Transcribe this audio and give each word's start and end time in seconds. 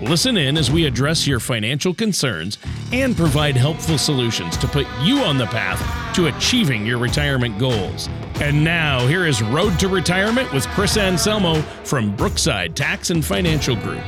Listen 0.00 0.36
in 0.36 0.56
as 0.56 0.70
we 0.70 0.86
address 0.86 1.26
your 1.26 1.40
financial 1.40 1.92
concerns 1.92 2.56
and 2.92 3.16
provide 3.16 3.56
helpful 3.56 3.98
solutions 3.98 4.56
to 4.58 4.68
put 4.68 4.86
you 5.02 5.18
on 5.18 5.38
the 5.38 5.46
path 5.46 6.14
to 6.14 6.28
achieving 6.28 6.86
your 6.86 6.98
retirement 6.98 7.58
goals. 7.58 8.08
And 8.40 8.62
now, 8.62 9.04
here 9.08 9.26
is 9.26 9.42
Road 9.42 9.76
to 9.80 9.88
Retirement 9.88 10.52
with 10.52 10.68
Chris 10.68 10.96
Anselmo 10.96 11.62
from 11.82 12.14
Brookside 12.14 12.76
Tax 12.76 13.10
and 13.10 13.24
Financial 13.24 13.74
Group. 13.74 14.04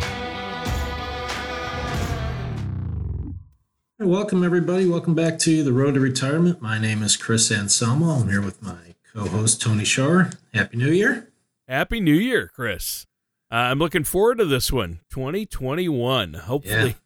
Welcome, 3.98 4.44
everybody. 4.44 4.86
Welcome 4.86 5.16
back 5.16 5.40
to 5.40 5.64
the 5.64 5.72
Road 5.72 5.94
to 5.94 6.00
Retirement. 6.00 6.62
My 6.62 6.78
name 6.78 7.02
is 7.02 7.16
Chris 7.16 7.50
Anselmo. 7.50 8.10
I'm 8.10 8.28
here 8.28 8.40
with 8.40 8.62
my 8.62 8.94
co 9.12 9.24
host, 9.24 9.60
Tony 9.60 9.84
Shore. 9.84 10.30
Happy 10.54 10.76
New 10.76 10.92
Year. 10.92 11.32
Happy 11.66 11.98
New 11.98 12.14
Year, 12.14 12.48
Chris. 12.54 13.06
Uh, 13.52 13.56
I'm 13.56 13.78
looking 13.80 14.04
forward 14.04 14.38
to 14.38 14.44
this 14.44 14.70
one, 14.70 15.00
2021. 15.10 16.34
Hopefully, 16.34 16.96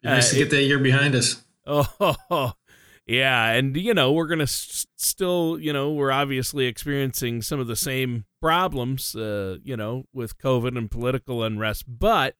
yeah. 0.00 0.14
nice 0.14 0.30
uh, 0.30 0.32
to 0.32 0.38
get 0.38 0.50
that 0.50 0.62
year 0.62 0.78
behind 0.78 1.14
us. 1.14 1.42
Oh, 1.66 2.52
yeah, 3.06 3.50
and 3.50 3.76
you 3.76 3.92
know 3.92 4.10
we're 4.12 4.26
gonna 4.26 4.44
s- 4.44 4.86
still, 4.96 5.58
you 5.60 5.70
know, 5.70 5.92
we're 5.92 6.10
obviously 6.10 6.64
experiencing 6.64 7.42
some 7.42 7.60
of 7.60 7.66
the 7.66 7.76
same 7.76 8.24
problems, 8.40 9.14
uh, 9.14 9.58
you 9.62 9.76
know, 9.76 10.06
with 10.14 10.38
COVID 10.38 10.78
and 10.78 10.90
political 10.90 11.42
unrest, 11.42 11.84
but 11.86 12.36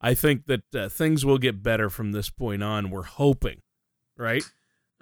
I 0.00 0.14
think 0.14 0.46
that 0.46 0.74
uh, 0.74 0.88
things 0.88 1.22
will 1.22 1.38
get 1.38 1.62
better 1.62 1.90
from 1.90 2.12
this 2.12 2.30
point 2.30 2.62
on. 2.62 2.90
We're 2.90 3.02
hoping, 3.02 3.60
right? 4.16 4.42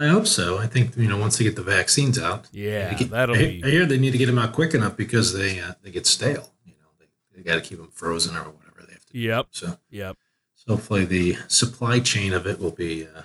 I 0.01 0.09
hope 0.09 0.27
so. 0.27 0.59
I 0.59 0.67
think 0.67 0.97
you 0.97 1.07
know 1.07 1.19
once 1.19 1.39
they 1.39 1.45
get 1.45 1.55
the 1.55 1.63
vaccines 1.63 2.19
out. 2.19 2.49
Yeah, 2.51 2.93
get, 2.95 3.11
that'll 3.11 3.37
I, 3.37 3.39
be. 3.39 3.63
I 3.65 3.71
hear 3.71 3.87
they 3.87 3.99
need 3.99 4.11
to 4.11 4.19
get 4.19 4.27
them 4.27 4.39
out 4.39 4.53
quick 4.53 4.75
enough 4.75 4.97
because 4.97 5.33
they 5.33 5.61
uh, 5.61 5.75
they 5.83 5.93
get 5.93 6.09
stale 6.09 6.51
they 7.35 7.43
got 7.43 7.55
to 7.55 7.61
keep 7.61 7.79
them 7.79 7.91
frozen 7.93 8.37
or 8.37 8.45
whatever 8.45 8.85
they 8.87 8.93
have 8.93 9.05
to. 9.07 9.19
Yep. 9.19 9.47
Do. 9.53 9.59
So 9.67 9.79
yep. 9.91 10.17
So 10.55 10.75
hopefully 10.75 11.05
the 11.05 11.37
supply 11.49 12.01
chain 12.01 12.33
of 12.33 12.47
it 12.47 12.59
will 12.59 12.71
be 12.71 13.05
uh, 13.05 13.23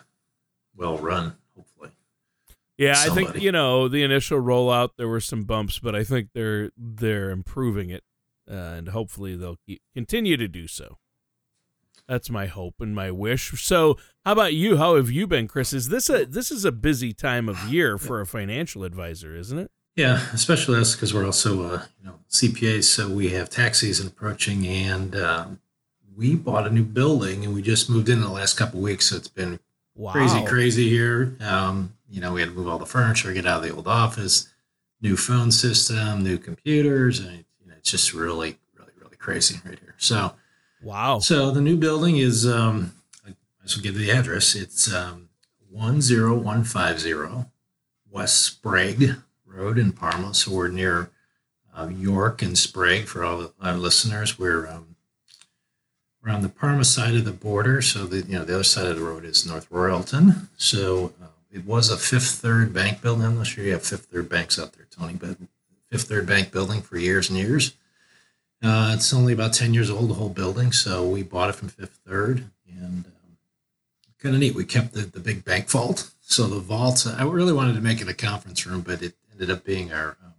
well 0.76 0.98
run. 0.98 1.36
Hopefully. 1.56 1.92
Yeah, 2.78 2.94
Somebody. 2.94 3.28
I 3.28 3.32
think 3.32 3.44
you 3.44 3.52
know 3.52 3.88
the 3.88 4.04
initial 4.04 4.42
rollout 4.42 4.92
there 4.98 5.08
were 5.08 5.20
some 5.20 5.44
bumps, 5.44 5.80
but 5.80 5.96
I 5.96 6.04
think 6.04 6.30
they're 6.34 6.72
they're 6.78 7.30
improving 7.30 7.90
it, 7.90 8.04
uh, 8.50 8.54
and 8.54 8.90
hopefully 8.90 9.36
they'll 9.36 9.60
keep, 9.66 9.82
continue 9.94 10.38
to 10.38 10.48
do 10.48 10.68
so. 10.68 10.98
That's 12.08 12.32
my 12.32 12.48
hope 12.48 12.76
and 12.80 12.96
my 12.96 13.12
wish. 13.12 13.52
So, 13.64 13.96
how 14.26 14.32
about 14.32 14.56
you? 14.56 14.78
How 14.78 14.96
have 14.96 15.12
you 15.12 15.28
been, 15.28 15.48
Chris? 15.48 15.74
Is 15.74 15.90
this 15.90 16.10
a 16.10 16.26
this 16.26 16.50
is 16.50 16.66
a 16.66 16.72
busy 16.72 17.14
time 17.14 17.48
of 17.48 17.64
year 17.66 17.98
for 18.00 18.20
a 18.20 18.26
financial 18.26 18.84
advisor, 18.84 19.36
isn't 19.36 19.60
it? 19.60 19.72
Yeah, 20.00 20.22
especially 20.32 20.80
us 20.80 20.96
because 20.96 21.14
we're 21.14 21.26
also 21.26 21.62
uh, 21.62 21.84
you 22.00 22.08
know 22.08 22.16
CPAs, 22.30 22.86
so 22.86 23.10
we 23.10 23.32
have 23.32 23.50
tax 23.50 23.82
season 23.82 24.08
approaching, 24.08 24.66
and 24.66 25.14
um, 25.14 25.60
we 26.16 26.36
bought 26.36 26.66
a 26.66 26.70
new 26.70 26.86
building, 26.86 27.44
and 27.44 27.54
we 27.54 27.62
just 27.62 27.90
moved 27.90 28.08
in 28.08 28.22
the 28.22 28.30
last 28.30 28.54
couple 28.54 28.80
weeks, 28.80 29.10
so 29.10 29.18
it's 29.18 29.28
been 29.28 29.60
wow. 29.96 30.14
crazy, 30.14 30.46
crazy 30.46 30.88
here. 30.88 31.36
Um, 31.42 31.98
you 32.10 32.22
know, 32.22 32.32
we 32.32 32.40
had 32.40 32.52
to 32.52 32.56
move 32.56 32.70
all 32.70 32.80
the 32.80 32.86
furniture, 32.86 33.34
get 33.34 33.46
out 33.46 33.58
of 33.58 33.64
the 33.64 33.76
old 33.76 33.90
office, 33.90 34.48
new 35.02 35.18
phone 35.18 35.52
system, 35.52 36.24
new 36.24 36.38
computers, 36.38 37.20
and 37.20 37.44
you 37.60 37.68
know, 37.68 37.74
it's 37.78 37.92
just 37.92 38.14
really, 38.14 38.58
really, 38.78 38.94
really 39.02 39.18
crazy 39.18 39.60
right 39.66 39.80
here. 39.80 39.96
So, 39.98 40.34
wow. 40.82 41.20
So 41.20 41.52
the 41.52 41.60
new 41.60 41.76
building 41.76 42.20
is, 42.20 42.48
um, 42.48 42.94
I 43.28 43.34
should 43.66 43.84
give 43.84 43.96
the 43.96 44.12
address. 44.12 44.56
It's 44.56 44.94
um, 44.94 45.28
one 45.70 46.02
zero 46.02 46.40
one 46.40 46.64
five 46.64 47.02
zero 47.02 47.52
West 48.10 48.42
Sprague 48.42 49.18
Road 49.60 49.78
in 49.78 49.92
Parma. 49.92 50.34
So 50.34 50.52
we're 50.54 50.70
near 50.70 51.10
uh, 51.76 51.90
York 51.90 52.42
and 52.42 52.58
Sprague 52.58 53.06
for 53.06 53.26
all 53.26 53.52
our 53.62 53.76
listeners. 53.76 54.40
We're 54.40 54.68
um, 54.68 54.96
we're 56.24 56.32
on 56.32 56.42
the 56.42 56.50
Parma 56.50 56.86
side 56.86 57.16
of 57.16 57.26
the 57.26 57.32
border. 57.32 57.82
So 57.82 58.06
the 58.06 58.22
you 58.22 58.40
know 58.40 58.46
the 58.46 58.56
other 58.56 58.64
side 58.64 58.86
of 58.86 58.96
the 58.96 59.04
road 59.04 59.26
is 59.26 59.46
North 59.46 59.70
Royalton. 59.70 60.48
So 60.58 61.14
uh, 61.22 61.28
it 61.52 61.66
was 61.66 61.90
a 61.92 61.98
Fifth 61.98 62.32
Third 62.32 62.74
Bank 62.74 63.02
building. 63.02 63.26
I'm 63.26 63.38
not 63.38 63.48
sure 63.48 63.64
you 63.64 63.74
have 63.74 63.84
Fifth 63.84 64.06
Third 64.06 64.30
banks 64.30 64.58
out 64.58 64.74
there, 64.74 64.88
Tony, 64.90 65.14
but 65.14 65.38
Fifth 65.92 66.08
Third 66.08 66.26
Bank 66.26 66.52
building 66.52 66.82
for 66.82 66.98
years 66.98 67.30
and 67.30 67.38
years. 67.38 67.76
Uh, 68.62 68.92
it's 68.94 69.14
only 69.14 69.32
about 69.32 69.54
10 69.54 69.74
years 69.74 69.90
old, 69.90 70.10
the 70.10 70.16
whole 70.16 70.30
building. 70.30 70.74
So 70.74 71.08
we 71.08 71.24
bought 71.24 71.50
it 71.50 71.56
from 71.56 71.70
Fifth 71.70 72.02
Third 72.06 72.44
and 72.68 73.06
um, 73.06 73.38
kind 74.22 74.36
of 74.36 74.42
neat. 74.42 74.54
We 74.54 74.66
kept 74.66 74.94
the, 74.94 75.02
the 75.02 75.22
big 75.22 75.46
bank 75.46 75.70
vault. 75.70 76.12
So 76.20 76.46
the 76.48 76.60
vault, 76.60 77.08
I 77.08 77.24
really 77.24 77.54
wanted 77.54 77.76
to 77.76 77.82
make 77.82 78.02
it 78.02 78.10
a 78.10 78.14
conference 78.14 78.68
room, 78.68 78.82
but 78.82 79.02
it 79.02 79.14
ended 79.40 79.56
up 79.56 79.64
being 79.64 79.94
our 79.94 80.18
um, 80.24 80.34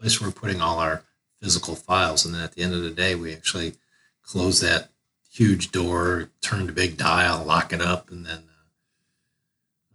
place 0.00 0.20
where 0.20 0.28
we're 0.28 0.34
putting 0.34 0.60
all 0.60 0.78
our 0.78 1.02
physical 1.40 1.74
files. 1.74 2.24
And 2.24 2.34
then 2.34 2.42
at 2.42 2.52
the 2.52 2.62
end 2.62 2.74
of 2.74 2.82
the 2.82 2.90
day, 2.90 3.14
we 3.14 3.34
actually 3.34 3.74
close 4.22 4.60
that 4.60 4.90
huge 5.30 5.70
door, 5.70 6.30
turn 6.40 6.66
the 6.66 6.72
big 6.72 6.96
dial, 6.96 7.44
lock 7.44 7.72
it 7.72 7.80
up, 7.80 8.10
and 8.10 8.24
then 8.26 8.44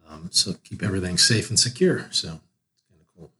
uh, 0.08 0.13
um, 0.13 0.30
so 0.31 0.53
keep 0.63 0.84
everything 0.84 1.18
safe 1.18 1.50
and 1.50 1.59
secure. 1.59 2.08
So 2.12 2.28
kind 2.28 3.02
of 3.02 3.08
cool. 3.18 3.31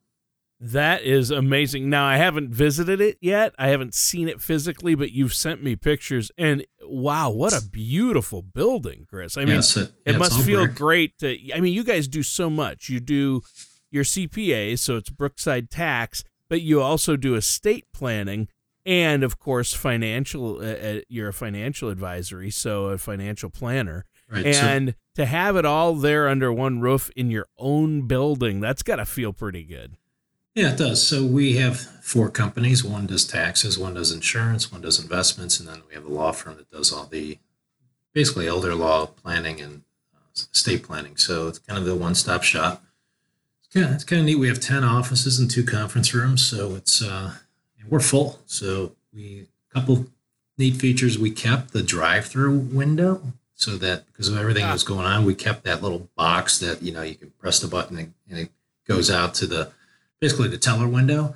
That 0.60 1.04
is 1.04 1.30
amazing. 1.30 1.90
Now 1.90 2.06
I 2.06 2.18
haven't 2.18 2.50
visited 2.50 3.00
it 3.00 3.18
yet. 3.22 3.54
I 3.60 3.68
haven't 3.68 3.94
seen 3.94 4.28
it 4.28 4.42
physically, 4.42 4.96
but 4.96 5.12
you've 5.12 5.34
sent 5.34 5.64
me 5.64 5.76
pictures, 5.76 6.32
and 6.38 6.66
wow, 6.82 7.30
what 7.30 7.54
a 7.54 7.62
beautiful 7.62 8.42
building, 8.42 9.06
Chris. 9.08 9.38
I 9.38 9.46
mean, 9.46 9.56
yes, 9.56 9.78
it, 9.78 9.92
it 10.06 10.18
must 10.18 10.42
feel 10.42 10.66
great 10.66 11.20
to. 11.20 11.38
I 11.54 11.60
mean, 11.60 11.74
you 11.74 11.84
guys 11.84 12.08
do 12.08 12.24
so 12.24 12.50
much. 12.50 12.90
You 12.90 13.00
do 13.00 13.44
your 13.94 14.04
CPA, 14.04 14.78
so 14.80 14.98
it's 14.98 15.10
Brookside 15.10 15.70
Tax, 15.70 16.24
but 16.50 16.62
you 16.62 16.82
also 16.82 17.16
do 17.16 17.36
estate 17.36 17.86
planning 17.94 18.48
and 18.86 19.24
of 19.24 19.40
course 19.40 19.74
financial 19.74 20.58
uh, 20.58 20.66
uh, 20.66 21.00
you're 21.08 21.30
a 21.30 21.34
financial 21.34 21.90
advisory, 21.90 22.50
so 22.50 22.88
a 22.88 22.98
financial 22.98 23.50
planner. 23.50 24.06
Right, 24.30 24.46
and 24.46 24.90
so, 24.90 24.94
to 25.16 25.26
have 25.26 25.56
it 25.56 25.66
all 25.66 25.94
there 25.96 26.28
under 26.28 26.52
one 26.52 26.80
roof 26.80 27.12
in 27.16 27.30
your 27.30 27.46
own 27.58 28.08
building, 28.08 28.60
that's 28.60 28.84
got 28.84 28.96
to 28.98 29.06
feel 29.06 29.32
pretty 29.32 29.64
good. 29.64 29.98
Yeah, 30.56 30.74
it 30.74 30.78
does. 30.78 31.06
So 31.06 31.26
we 31.26 31.56
have 31.58 31.80
four 31.80 32.30
companies. 32.30 32.84
One 32.84 33.08
does 33.08 33.26
taxes, 33.26 33.78
one 33.78 33.96
does 33.96 34.12
insurance, 34.12 34.72
one 34.72 34.82
does 34.82 35.00
investments, 35.00 35.60
and 35.60 35.68
then 35.68 35.82
we 35.88 35.96
have 35.96 36.06
a 36.06 36.10
law 36.10 36.32
firm 36.32 36.58
that 36.58 36.70
does 36.70 36.92
all 36.92 37.06
the 37.06 37.40
basically 38.14 38.48
elder 38.48 38.76
law 38.76 39.08
planning 39.08 39.60
and 39.62 39.82
uh, 40.14 40.20
estate 40.34 40.84
planning. 40.84 41.18
So 41.18 41.48
it's 41.48 41.60
kind 41.60 41.80
of 41.80 41.86
the 41.86 41.96
one-stop 41.96 42.44
shop. 42.44 42.84
Yeah, 43.74 43.94
it's 43.94 44.04
kind 44.04 44.20
of 44.20 44.26
neat. 44.26 44.36
We 44.36 44.48
have 44.48 44.60
ten 44.60 44.84
offices 44.84 45.40
and 45.40 45.50
two 45.50 45.64
conference 45.64 46.14
rooms, 46.14 46.46
so 46.46 46.76
it's 46.76 47.02
uh, 47.02 47.34
we're 47.90 48.00
full. 48.00 48.40
So 48.46 48.96
we 49.14 49.48
a 49.72 49.74
couple 49.74 50.06
neat 50.58 50.76
features. 50.76 51.18
We 51.18 51.32
kept 51.32 51.74
the 51.74 51.82
drive-through 51.82 52.58
window 52.58 53.34
so 53.56 53.78
that 53.78 54.06
because 54.08 54.28
of 54.28 54.38
everything 54.38 54.64
that 54.64 54.74
was 54.74 54.84
going 54.84 55.06
on, 55.06 55.26
we 55.26 55.34
kept 55.34 55.64
that 55.64 55.82
little 55.82 56.10
box 56.16 56.60
that 56.60 56.84
you 56.84 56.92
know 56.92 57.02
you 57.02 57.16
can 57.16 57.32
press 57.32 57.60
the 57.60 57.68
button 57.68 57.98
and, 57.98 58.14
and 58.30 58.40
it 58.40 58.50
goes 58.88 59.10
out 59.10 59.34
to 59.36 59.48
the 59.48 59.72
basically 60.20 60.48
the 60.48 60.58
teller 60.58 60.88
window. 60.88 61.36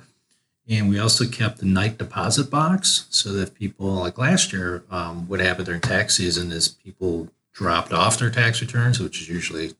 And 0.70 0.90
we 0.90 0.98
also 0.98 1.26
kept 1.26 1.58
the 1.58 1.66
night 1.66 1.96
deposit 1.96 2.50
box 2.50 3.06
so 3.08 3.32
that 3.32 3.54
people, 3.54 3.86
like 3.86 4.18
last 4.18 4.52
year, 4.52 4.84
um, 4.90 5.26
what 5.26 5.40
happened 5.40 5.64
during 5.64 5.80
tax 5.80 6.16
season 6.16 6.52
is 6.52 6.68
people 6.68 7.30
dropped 7.52 7.90
off 7.90 8.18
their 8.18 8.30
tax 8.30 8.60
returns, 8.60 9.00
which 9.00 9.22
is 9.22 9.30
usually 9.30 9.72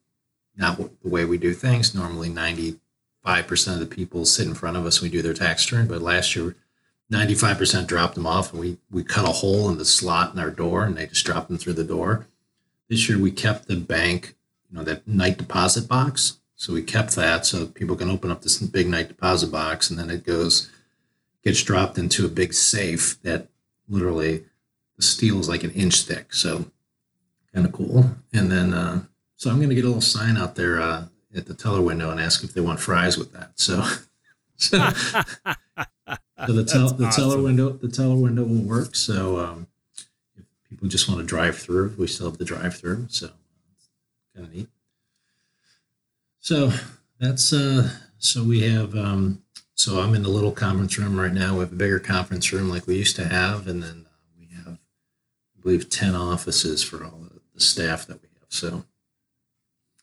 not 0.59 0.77
the 0.77 1.09
way 1.09 1.25
we 1.25 1.39
do 1.39 1.55
things. 1.55 1.95
Normally, 1.95 2.29
95% 2.29 2.79
of 3.75 3.79
the 3.79 3.87
people 3.87 4.25
sit 4.25 4.47
in 4.47 4.55
front 4.55 4.77
of 4.77 4.85
us, 4.85 5.01
we 5.01 5.09
do 5.09 5.23
their 5.23 5.35
tax 5.35 5.71
return. 5.71 5.87
But 5.87 6.03
last 6.03 6.35
year, 6.35 6.57
95% 7.13 7.87
dropped 7.87 8.17
them 8.17 8.27
off, 8.27 8.53
and 8.53 8.61
we, 8.61 8.79
we 8.91 9.03
cut 9.03 9.29
a 9.29 9.33
hole 9.33 9.71
in 9.71 9.79
the 9.79 9.85
slot 9.85 10.35
in 10.35 10.41
our 10.41 10.51
door, 10.51 10.85
and 10.85 10.97
they 10.97 11.07
just 11.07 11.25
dropped 11.25 11.49
them 11.49 11.57
through 11.57 11.75
the 11.75 11.85
door. 11.85 12.27
This 12.91 13.09
year, 13.09 13.19
we 13.19 13.31
kept 13.31 13.69
the 13.69 13.77
bank, 13.77 14.35
you 14.71 14.77
know, 14.77 14.85
that 14.85 15.07
night 15.07 15.39
deposit 15.39 15.89
box. 15.89 16.39
So 16.57 16.73
we 16.73 16.83
kept 16.83 17.15
that 17.15 17.47
so 17.47 17.67
people 17.67 17.95
can 17.95 18.11
open 18.11 18.33
up 18.33 18.43
this 18.43 18.59
big 18.59 18.89
night 18.89 19.09
deposit 19.09 19.53
box, 19.53 19.91
and 19.91 19.99
then 19.99 20.11
it 20.11 20.25
goes, 20.25 20.71
gets 21.45 21.63
dropped 21.63 21.99
into 21.99 22.27
a 22.27 22.31
big 22.31 22.53
safe 22.53 23.23
that 23.23 23.47
literally 23.89 24.45
the 24.97 25.03
steel 25.03 25.39
is 25.39 25.49
like 25.49 25.63
an 25.63 25.71
inch 25.71 26.03
thick. 26.03 26.35
So 26.35 26.67
kind 27.55 27.65
of 27.65 27.73
cool. 27.73 28.17
And 28.33 28.51
then, 28.51 28.75
uh, 28.75 29.05
so 29.39 29.51
I'm 29.51 29.57
going 29.57 29.71
to 29.71 29.75
get 29.75 29.85
a 29.85 29.87
little 29.87 30.03
sign 30.03 30.37
out 30.37 30.57
there 30.57 30.81
uh, 30.81 31.05
at 31.35 31.47
the 31.47 31.55
teller 31.55 31.81
window 31.81 32.11
and 32.11 32.21
ask 32.21 32.43
if 32.43 32.53
they 32.53 32.61
want 32.61 32.81
fries 32.81 33.17
with 33.17 33.33
that. 33.33 33.53
So, 33.55 33.83
so, 34.57 34.91
so 34.91 36.53
the, 36.53 36.65
tel- 36.65 36.91
the 36.91 37.07
awesome. 37.07 37.11
teller 37.11 37.41
window 37.41 37.71
the 37.71 37.89
teller 37.89 38.17
window 38.17 38.43
will 38.43 38.63
work. 38.63 38.97
So 38.97 39.39
um, 39.39 39.69
if 40.37 40.45
people 40.69 40.89
just 40.89 41.09
want 41.09 41.21
to 41.21 41.27
drive 41.27 41.57
through, 41.57 41.95
we 41.97 42.09
still 42.09 42.29
have 42.29 42.39
the 42.39 42.45
drive 42.45 42.77
through. 42.77 43.07
So 43.11 43.31
kind 44.35 44.49
of 44.49 44.53
neat. 44.53 44.69
So 46.41 46.73
that's 47.21 47.53
uh, 47.53 47.91
so 48.19 48.43
we 48.43 48.63
have 48.63 48.97
um, 48.97 49.43
so 49.79 50.01
I'm 50.01 50.15
in 50.17 50.25
the 50.25 50.29
little 50.29 50.51
conference 50.51 50.99
room 50.99 51.19
right 51.19 51.33
now. 51.33 51.55
We 51.55 51.61
have 51.61 51.73
a 51.73 51.77
bigger 51.77 52.01
conference 52.01 52.53
room 52.53 52.69
like 52.69 52.89
we 52.89 52.97
used 52.97 53.15
to 53.17 53.29
have, 53.29 53.69
and 53.69 53.81
then 53.81 54.07
uh, 54.07 54.17
we 54.37 54.49
have, 54.57 54.79
I 55.57 55.63
believe, 55.63 55.89
ten 55.89 56.17
offices 56.17 56.83
for 56.83 57.05
all 57.05 57.21
the, 57.23 57.41
the 57.55 57.61
staff 57.61 58.05
that 58.07 58.21
we 58.21 58.29
have. 58.41 58.49
So, 58.49 58.85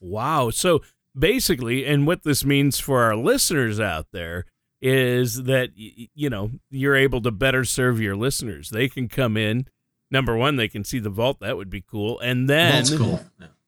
wow. 0.00 0.50
So 0.50 0.82
basically, 1.18 1.86
and 1.86 2.06
what 2.06 2.22
this 2.22 2.44
means 2.44 2.78
for 2.78 3.02
our 3.02 3.16
listeners 3.16 3.80
out 3.80 4.06
there 4.12 4.44
is 4.80 5.44
that 5.44 5.70
you 5.74 6.28
know 6.28 6.50
you're 6.70 6.96
able 6.96 7.20
to 7.22 7.30
better 7.30 7.64
serve 7.64 8.00
your 8.00 8.16
listeners. 8.16 8.70
They 8.70 8.88
can 8.88 9.08
come 9.08 9.36
in. 9.36 9.66
Number 10.10 10.36
one, 10.36 10.56
they 10.56 10.68
can 10.68 10.84
see 10.84 10.98
the 10.98 11.10
vault. 11.10 11.40
That 11.40 11.56
would 11.56 11.70
be 11.70 11.80
cool. 11.80 12.20
And 12.20 12.48
then 12.48 12.72
that's 12.72 12.96
cool. 12.96 13.20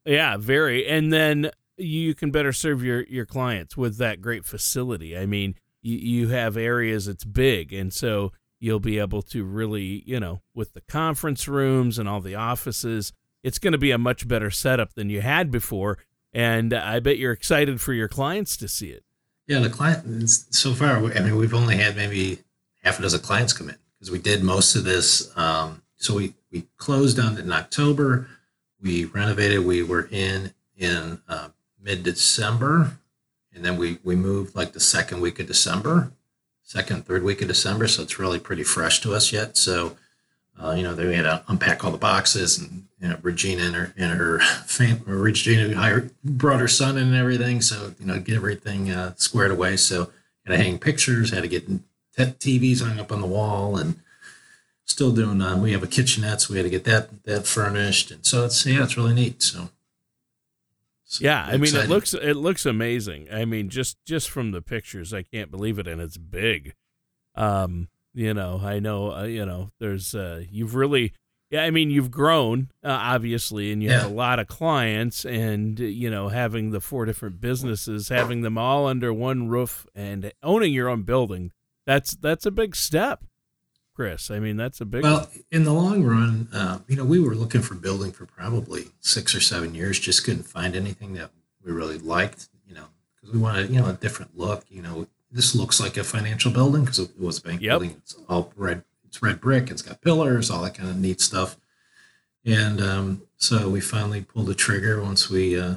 Yeah. 0.05 0.37
very. 0.37 0.87
And 0.87 1.13
then 1.13 1.51
you 1.77 2.15
can 2.15 2.31
better 2.31 2.53
serve 2.53 2.83
your 2.85 3.05
your 3.05 3.27
clients 3.27 3.77
with 3.77 3.99
that 3.99 4.21
great 4.21 4.45
facility. 4.45 5.17
I 5.17 5.27
mean, 5.27 5.55
you, 5.83 5.97
you 5.97 6.29
have 6.29 6.57
areas 6.57 7.07
that's 7.07 7.25
big, 7.25 7.73
and 7.73 7.93
so 7.93 8.33
you'll 8.61 8.81
be 8.81 8.99
able 8.99 9.23
to 9.23 9.45
really, 9.45 10.03
you 10.07 10.19
know, 10.19 10.41
with 10.55 10.73
the 10.75 10.81
conference 10.83 11.47
rooms 11.47 11.99
and 11.99 12.09
all 12.09 12.21
the 12.21 12.35
offices, 12.35 13.13
it's 13.43 13.59
going 13.59 13.73
to 13.73 13.79
be 13.79 13.93
a 13.93 13.99
much 13.99 14.27
better 14.27 14.51
setup 14.51 14.95
than 14.95 15.11
you 15.11 15.21
had 15.21 15.51
before. 15.51 15.99
And 16.33 16.75
I 16.75 17.01
bet 17.01 17.19
you're 17.19 17.33
excited 17.33 17.81
for 17.81 17.93
your 17.93 18.09
clients 18.09 18.57
to 18.59 18.69
see 18.69 18.91
it. 18.91 19.05
Yeah, 19.47 19.61
the 19.61 19.71
client 19.71 20.29
so 20.29 20.75
far. 20.75 20.97
I 20.97 21.21
mean, 21.21 21.37
we've 21.37 21.55
only 21.55 21.77
had 21.77 21.97
maybe 21.97 22.41
half 22.83 22.99
a 22.99 23.03
dozen 23.03 23.21
clients 23.21 23.53
come 23.53 23.71
in 23.71 23.77
because 23.95 24.11
we 24.11 24.19
did 24.19 24.43
most 24.43 24.77
of 24.77 24.85
this. 24.85 25.33
Um, 25.37 25.83
so 25.97 26.15
we 26.15 26.35
we 26.53 26.67
closed 26.77 27.19
on 27.19 27.39
it 27.39 27.41
in 27.41 27.53
October. 27.53 28.29
We 28.81 29.07
renovated. 29.07 29.65
We 29.65 29.83
were 29.83 30.09
in 30.11 30.53
in 30.77 31.23
uh, 31.29 31.49
mid 31.81 32.03
December, 32.03 32.99
and 33.55 33.65
then 33.65 33.79
we 33.79 33.99
we 34.05 34.17
moved 34.17 34.55
like 34.55 34.75
the 34.75 34.81
second 34.81 35.23
week 35.23 35.41
of 35.41 35.47
December, 35.47 36.13
second 36.63 37.07
third 37.07 37.23
week 37.23 37.41
of 37.41 37.49
December. 37.49 37.89
So 37.89 38.03
it's 38.03 38.19
really 38.19 38.39
pretty 38.39 38.65
fresh 38.65 39.01
to 39.01 39.15
us 39.15 39.33
yet. 39.33 39.57
So. 39.57 39.97
Uh, 40.62 40.72
you 40.72 40.82
know, 40.82 40.94
they 40.94 41.14
had 41.14 41.22
to 41.22 41.43
unpack 41.49 41.84
all 41.84 41.90
the 41.90 41.99
boxes, 41.99 42.58
and 42.58 42.84
you 43.00 43.08
know, 43.08 43.19
Regina 43.22 43.62
and 43.62 43.75
her 43.76 43.94
and 43.96 44.19
her 44.19 44.40
family, 44.40 45.02
Regina 45.06 45.75
hired, 45.76 46.10
brought 46.25 46.60
her 46.60 46.69
son 46.69 46.96
in 46.96 47.08
and 47.08 47.16
everything. 47.16 47.60
So 47.60 47.94
you 48.00 48.06
know, 48.06 48.19
get 48.19 48.37
everything 48.37 48.90
uh, 48.90 49.14
squared 49.16 49.50
away. 49.50 49.76
So 49.76 50.10
had 50.44 50.56
to 50.56 50.56
hang 50.56 50.78
pictures, 50.78 51.31
had 51.31 51.43
to 51.43 51.49
get 51.49 51.69
TVs 52.16 52.82
hung 52.82 52.99
up 52.99 53.12
on 53.12 53.20
the 53.20 53.26
wall, 53.26 53.76
and 53.76 54.00
still 54.84 55.12
doing. 55.12 55.40
Uh, 55.40 55.56
we 55.56 55.72
have 55.72 55.82
a 55.82 55.88
kitchenette, 55.88 56.40
so 56.40 56.52
we 56.52 56.58
had 56.58 56.64
to 56.64 56.70
get 56.70 56.84
that 56.84 57.25
that 57.25 57.46
furnished, 57.46 58.10
and 58.10 58.26
so 58.26 58.44
it's 58.44 58.66
yeah, 58.66 58.82
it's 58.82 58.96
really 58.96 59.14
neat. 59.14 59.43
So 59.43 59.69
yeah, 61.20 61.44
I 61.46 61.56
mean, 61.56 61.75
it 61.75 61.88
looks 61.88 62.14
it 62.14 62.34
looks 62.34 62.66
amazing. 62.66 63.28
I 63.32 63.44
mean, 63.44 63.69
just 63.69 63.96
just 64.05 64.28
from 64.28 64.50
the 64.50 64.60
pictures, 64.60 65.14
I 65.14 65.22
can't 65.22 65.50
believe 65.50 65.78
it, 65.78 65.87
and 65.87 66.00
it's 66.00 66.19
big. 66.19 66.75
Um, 67.34 67.88
you 68.19 68.35
know, 68.35 68.61
I 68.65 68.81
know, 68.81 69.15
uh, 69.15 69.23
you 69.25 69.47
know, 69.47 69.70
there's 69.79 70.12
uh, 70.12 70.43
you've 70.50 70.75
really, 70.75 71.12
yeah, 71.50 71.62
I 71.62 71.70
mean, 71.70 71.88
you've 71.88 72.11
grown 72.11 72.69
uh, 72.82 72.88
obviously, 72.91 73.70
and 73.70 73.81
you 73.81 73.91
yeah. 73.91 74.00
have 74.00 74.11
a 74.11 74.15
lot 74.15 74.41
of 74.41 74.49
clients, 74.49 75.25
and 75.25 75.79
you 75.79 76.11
know, 76.11 76.29
having 76.29 76.73
the 76.73 76.81
four 76.81 77.05
different 77.05 77.41
businesses, 77.41 78.09
having 78.09 78.43
them 78.43 78.59
all 78.59 78.88
under 78.88 79.15
one 79.15 79.49
roof, 79.49 79.87
and 79.94 80.32
owning 80.43 80.73
your 80.73 80.88
own 80.88 81.03
building. 81.03 81.53
That's 81.87 82.11
that's 82.17 82.44
a 82.44 82.50
big 82.50 82.75
step. 82.75 83.23
Chris. 83.94 84.32
I 84.32 84.41
mean, 84.41 84.56
that's 84.56 84.81
a 84.81 84.85
big. 84.85 85.05
Well, 85.05 85.31
in 85.53 85.62
the 85.62 85.73
long 85.73 86.03
run, 86.03 86.49
uh, 86.53 86.81
you 86.88 86.97
know, 86.97 87.05
we 87.05 87.20
were 87.20 87.37
looking 87.37 87.62
for 87.62 87.76
building 87.76 88.11
for 88.11 88.26
probably 88.26 88.87
six 88.99 89.32
or 89.32 89.41
seven 89.41 89.76
years. 89.76 89.99
Just 89.99 90.25
couldn't 90.25 90.44
find 90.44 90.75
anything 90.75 91.15
that 91.15 91.31
we 91.65 91.70
really 91.70 91.99
liked. 91.99 92.49
You 92.67 92.75
know, 92.75 92.87
because 93.15 93.32
we 93.32 93.41
wanted, 93.41 93.70
you 93.70 93.81
know, 93.81 93.87
a 93.87 93.93
different 93.93 94.37
look. 94.37 94.65
You 94.69 94.82
know, 94.82 95.06
this 95.31 95.55
looks 95.55 95.81
like 95.81 95.97
a 95.97 96.05
financial 96.05 96.51
building 96.51 96.83
because 96.83 96.99
it 96.99 97.11
was 97.19 97.39
a 97.39 97.43
bank 97.43 97.61
yep. 97.61 97.73
building. 97.73 97.97
It's 97.99 98.17
all 98.29 98.53
red. 98.57 98.85
It's 99.07 99.23
red 99.23 99.41
brick. 99.41 99.71
It's 99.71 99.83
got 99.83 100.01
pillars, 100.01 100.51
all 100.51 100.63
that 100.63 100.75
kind 100.75 100.89
of 100.89 100.99
neat 100.99 101.21
stuff. 101.21 101.57
And 102.45 102.81
um, 102.81 103.23
so 103.37 103.69
we 103.69 103.81
finally 103.81 104.23
pulled 104.23 104.47
the 104.47 104.55
trigger 104.55 105.03
once 105.03 105.29
we, 105.29 105.59
uh, 105.59 105.77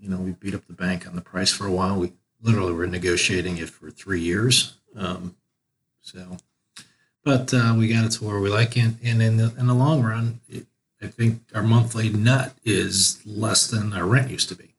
you 0.00 0.08
know, 0.08 0.18
we 0.18 0.32
beat 0.32 0.54
up 0.54 0.66
the 0.66 0.72
bank 0.72 1.06
on 1.06 1.16
the 1.16 1.22
price 1.22 1.52
for 1.52 1.66
a 1.66 1.72
while. 1.72 1.98
We 1.98 2.12
literally 2.42 2.72
were 2.72 2.86
negotiating 2.86 3.58
it 3.58 3.70
for 3.70 3.90
three 3.90 4.20
years. 4.20 4.78
Um, 4.96 5.36
so 6.00 6.36
but 7.24 7.54
uh, 7.54 7.74
we 7.76 7.88
got 7.88 8.04
it 8.04 8.10
to 8.12 8.24
where 8.24 8.40
we 8.40 8.50
like 8.50 8.76
it. 8.76 8.94
And 9.02 9.22
in 9.22 9.36
the 9.36 9.54
in 9.58 9.66
the 9.66 9.74
long 9.74 10.02
run, 10.02 10.40
it, 10.48 10.66
I 11.00 11.06
think 11.06 11.42
our 11.54 11.62
monthly 11.62 12.08
net 12.08 12.54
is 12.64 13.20
less 13.26 13.66
than 13.66 13.92
our 13.92 14.06
rent 14.06 14.30
used 14.30 14.48
to 14.50 14.54
be. 14.54 14.71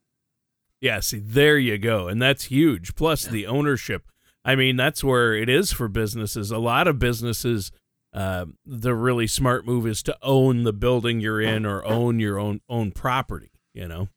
Yeah, 0.84 1.00
see, 1.00 1.20
there 1.20 1.58
you 1.58 1.78
go, 1.78 2.10
and 2.10 2.22
that's 2.22 2.46
huge. 2.46 2.94
Plus 2.96 3.26
yeah. 3.26 3.32
the 3.32 3.48
ownership. 3.48 4.04
I 4.44 4.56
mean, 4.56 4.76
that's 4.76 5.02
where 5.02 5.34
it 5.34 5.48
is 5.48 5.72
for 5.72 5.88
businesses. 5.88 6.52
A 6.52 6.58
lot 6.58 6.90
of 6.90 7.00
businesses, 7.00 7.72
uh, 8.12 8.48
the 8.66 8.94
really 8.94 9.26
smart 9.26 9.66
move 9.66 9.88
is 9.88 10.04
to 10.04 10.18
own 10.22 10.64
the 10.64 10.74
building 10.74 11.22
you're 11.22 11.40
in 11.40 11.66
or 11.66 11.86
own 11.86 12.20
your 12.20 12.38
own 12.38 12.60
own 12.68 12.92
property. 12.92 13.52
You 13.74 13.88
know, 13.88 14.10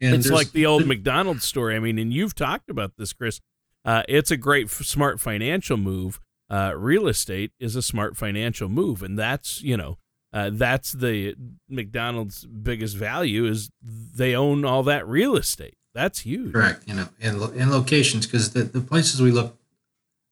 and 0.00 0.14
it's 0.14 0.30
like 0.30 0.52
the 0.52 0.64
old 0.64 0.86
McDonald's 0.86 1.44
story. 1.44 1.76
I 1.76 1.78
mean, 1.78 1.98
and 1.98 2.10
you've 2.10 2.34
talked 2.34 2.70
about 2.70 2.92
this, 2.96 3.12
Chris. 3.12 3.40
Uh, 3.84 4.02
it's 4.08 4.30
a 4.30 4.36
great, 4.38 4.70
smart 4.70 5.20
financial 5.20 5.76
move 5.76 6.20
uh, 6.50 6.72
real 6.74 7.06
estate 7.06 7.52
is 7.60 7.76
a 7.76 7.82
smart 7.82 8.16
financial 8.16 8.70
move, 8.70 9.02
and 9.02 9.18
that's 9.18 9.60
you 9.62 9.76
know 9.76 9.98
uh, 10.32 10.50
that's 10.52 10.92
the 10.92 11.34
McDonald's 11.68 12.46
biggest 12.46 12.96
value 12.96 13.44
is 13.44 13.70
they 13.82 14.34
own 14.34 14.64
all 14.64 14.82
that 14.82 15.06
real 15.06 15.36
estate. 15.36 15.77
That's 15.98 16.20
huge. 16.20 16.52
Correct. 16.52 16.84
You 16.86 16.94
know, 16.94 17.08
and 17.20 17.42
in 17.56 17.72
locations 17.72 18.24
because 18.24 18.52
the, 18.52 18.62
the 18.62 18.80
places 18.80 19.20
we 19.20 19.32
looked, 19.32 19.60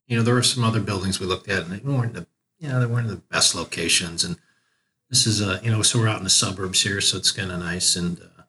you 0.07 0.15
know, 0.15 0.23
there 0.23 0.33
were 0.33 0.41
some 0.41 0.63
other 0.63 0.79
buildings 0.79 1.19
we 1.19 1.25
looked 1.25 1.49
at, 1.49 1.63
and 1.63 1.71
they 1.73 1.79
weren't 1.79 2.13
the 2.13 2.25
you 2.57 2.69
know 2.69 2.79
they 2.79 2.85
weren't 2.85 3.09
the 3.09 3.17
best 3.17 3.53
locations. 3.53 4.23
And 4.23 4.37
this 5.09 5.27
is 5.27 5.41
a 5.41 5.59
you 5.61 5.69
know 5.69 5.81
so 5.81 5.99
we're 5.99 6.07
out 6.07 6.19
in 6.19 6.23
the 6.23 6.29
suburbs 6.29 6.83
here, 6.83 7.01
so 7.01 7.17
it's 7.17 7.33
kind 7.33 7.51
of 7.51 7.59
nice. 7.59 7.97
And 7.97 8.17
uh, 8.17 8.43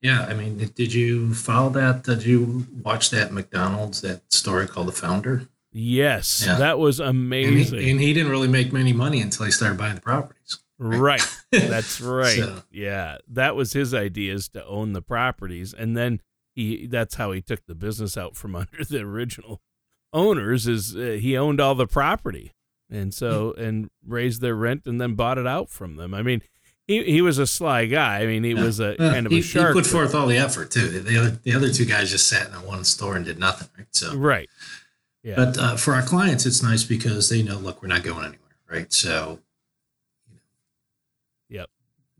yeah, 0.00 0.24
I 0.28 0.34
mean, 0.34 0.56
did 0.56 0.94
you 0.94 1.34
follow 1.34 1.68
that? 1.70 2.04
Did 2.04 2.24
you 2.24 2.64
watch 2.80 3.10
that 3.10 3.32
McDonald's 3.32 4.00
that 4.02 4.32
story 4.32 4.68
called 4.68 4.86
The 4.86 4.92
Founder? 4.92 5.48
Yes, 5.72 6.44
yeah. 6.46 6.58
that 6.58 6.78
was 6.78 7.00
amazing. 7.00 7.74
And 7.74 7.82
he, 7.82 7.90
and 7.90 8.00
he, 8.00 8.12
didn't 8.12 8.30
really 8.30 8.46
make 8.46 8.72
many 8.72 8.92
money 8.92 9.20
until 9.20 9.46
he 9.46 9.50
started 9.50 9.78
buying 9.78 9.96
the 9.96 10.00
properties. 10.00 10.58
Right. 10.78 11.00
right. 11.00 11.38
That's 11.50 12.00
right. 12.00 12.36
so. 12.36 12.62
Yeah. 12.70 13.18
That 13.26 13.56
was 13.56 13.72
his 13.72 13.94
idea 13.94 14.34
is 14.34 14.48
to 14.50 14.64
own 14.66 14.92
the 14.92 15.02
properties. 15.02 15.72
And 15.72 15.96
then 15.96 16.20
he 16.54 16.86
that's 16.86 17.16
how 17.16 17.32
he 17.32 17.40
took 17.40 17.66
the 17.66 17.74
business 17.74 18.16
out 18.16 18.36
from 18.36 18.54
under 18.56 18.84
the 18.84 19.00
original 19.00 19.60
owners 20.12 20.66
is 20.66 20.96
uh, 20.96 21.18
he 21.20 21.36
owned 21.36 21.60
all 21.60 21.74
the 21.74 21.86
property. 21.86 22.52
And 22.90 23.14
so 23.14 23.54
hmm. 23.56 23.62
and 23.62 23.90
raised 24.06 24.42
their 24.42 24.54
rent 24.54 24.82
and 24.86 25.00
then 25.00 25.14
bought 25.14 25.38
it 25.38 25.46
out 25.46 25.70
from 25.70 25.96
them. 25.96 26.12
I 26.12 26.22
mean, 26.22 26.42
he, 26.86 27.02
he 27.04 27.22
was 27.22 27.38
a 27.38 27.46
sly 27.46 27.86
guy. 27.86 28.20
I 28.20 28.26
mean, 28.26 28.44
he 28.44 28.52
yeah. 28.52 28.62
was 28.62 28.80
a 28.80 28.96
kind 28.96 29.24
of 29.24 29.32
he, 29.32 29.38
a 29.38 29.42
shark. 29.42 29.74
He 29.74 29.80
put 29.80 29.86
forth 29.86 30.14
all 30.14 30.26
the 30.26 30.36
effort 30.36 30.70
too. 30.70 30.88
The 31.00 31.18
other 31.18 31.30
the 31.30 31.54
other 31.54 31.70
two 31.70 31.86
guys 31.86 32.10
just 32.10 32.28
sat 32.28 32.48
in 32.48 32.54
one 32.66 32.84
store 32.84 33.16
and 33.16 33.24
did 33.24 33.38
nothing. 33.38 33.68
Right. 33.78 33.86
So 33.92 34.14
right. 34.14 34.48
Yeah. 35.22 35.36
But 35.36 35.58
uh, 35.58 35.76
for 35.76 35.94
our 35.94 36.02
clients, 36.02 36.46
it's 36.46 36.62
nice 36.62 36.82
because 36.82 37.28
they 37.28 37.42
know, 37.42 37.56
look, 37.56 37.80
we're 37.80 37.88
not 37.88 38.02
going 38.02 38.24
anywhere, 38.24 38.56
right? 38.68 38.92
So, 38.92 39.38
you 40.26 40.34
know, 40.34 40.40
yep. 41.48 41.70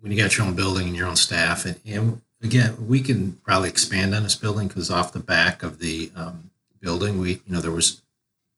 When 0.00 0.12
you 0.12 0.18
got 0.18 0.36
your 0.36 0.46
own 0.46 0.54
building 0.54 0.86
and 0.86 0.96
your 0.96 1.08
own 1.08 1.16
staff, 1.16 1.64
and, 1.64 1.80
and 1.84 2.22
again, 2.42 2.88
we 2.88 3.00
can 3.00 3.32
probably 3.44 3.68
expand 3.68 4.14
on 4.14 4.22
this 4.22 4.34
building 4.34 4.68
because 4.68 4.90
off 4.90 5.12
the 5.12 5.20
back 5.20 5.62
of 5.62 5.78
the 5.78 6.10
um, 6.16 6.50
building, 6.80 7.18
we, 7.18 7.30
you 7.30 7.40
know, 7.48 7.60
there 7.60 7.70
was 7.70 8.02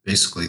basically 0.05 0.47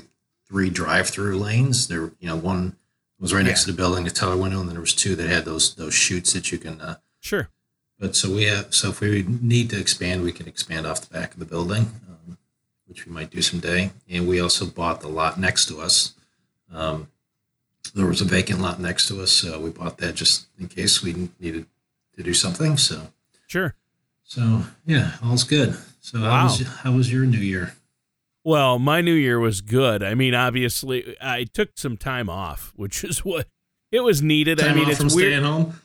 three 0.47 0.69
drive-through 0.69 1.37
lanes. 1.37 1.87
There, 1.87 2.11
you 2.19 2.27
know, 2.27 2.35
one 2.35 2.75
was 3.19 3.33
right 3.33 3.45
next 3.45 3.61
yeah. 3.61 3.65
to 3.65 3.71
the 3.71 3.77
building, 3.77 4.03
the 4.03 4.11
teller 4.11 4.37
window, 4.37 4.59
and 4.59 4.69
then 4.69 4.75
there 4.75 4.81
was 4.81 4.93
two 4.93 5.15
that 5.15 5.29
had 5.29 5.45
those 5.45 5.75
those 5.75 5.93
chutes 5.93 6.33
that 6.33 6.51
you 6.51 6.57
can. 6.57 6.81
Uh, 6.81 6.95
sure. 7.19 7.49
But 7.97 8.15
so 8.15 8.29
we 8.29 8.43
have, 8.43 8.73
so 8.73 8.89
if 8.89 8.99
we 8.99 9.23
need 9.23 9.69
to 9.69 9.79
expand, 9.79 10.23
we 10.23 10.33
can 10.33 10.49
expand 10.49 10.85
off 10.85 11.07
the 11.07 11.13
back 11.13 11.33
of 11.33 11.39
the 11.39 11.45
building 11.45 11.91
which 12.87 13.05
we 13.05 13.11
might 13.11 13.29
do 13.29 13.41
someday. 13.41 13.91
And 14.09 14.27
we 14.27 14.39
also 14.39 14.65
bought 14.65 15.01
the 15.01 15.07
lot 15.07 15.39
next 15.39 15.65
to 15.67 15.81
us. 15.81 16.13
Um, 16.71 17.09
there 17.93 18.05
was 18.05 18.21
a 18.21 18.25
vacant 18.25 18.61
lot 18.61 18.79
next 18.79 19.07
to 19.09 19.21
us, 19.21 19.31
so 19.31 19.59
we 19.59 19.69
bought 19.69 19.97
that 19.97 20.15
just 20.15 20.47
in 20.59 20.67
case 20.67 21.03
we 21.03 21.29
needed 21.39 21.65
to 22.15 22.23
do 22.23 22.33
something. 22.33 22.77
So 22.77 23.09
sure. 23.47 23.75
So 24.23 24.63
yeah, 24.85 25.11
all's 25.23 25.43
good. 25.43 25.75
So 26.01 26.21
wow. 26.21 26.29
how, 26.29 26.43
was, 26.43 26.61
how 26.61 26.91
was 26.91 27.11
your 27.11 27.25
New 27.25 27.37
Year? 27.37 27.75
Well, 28.43 28.77
my 28.77 29.01
New 29.01 29.13
Year 29.13 29.39
was 29.39 29.61
good. 29.61 30.03
I 30.03 30.13
mean, 30.13 30.35
obviously, 30.35 31.15
I 31.19 31.45
took 31.45 31.77
some 31.77 31.97
time 31.97 32.29
off, 32.29 32.73
which 32.75 33.03
is 33.03 33.25
what 33.25 33.47
it 33.91 34.01
was 34.01 34.21
needed. 34.21 34.59
Time 34.59 34.71
I 34.71 34.73
mean, 34.75 34.89
it's 34.89 34.99
from 34.99 35.07
weird. 35.07 35.33
Staying 35.33 35.43
home. 35.43 35.81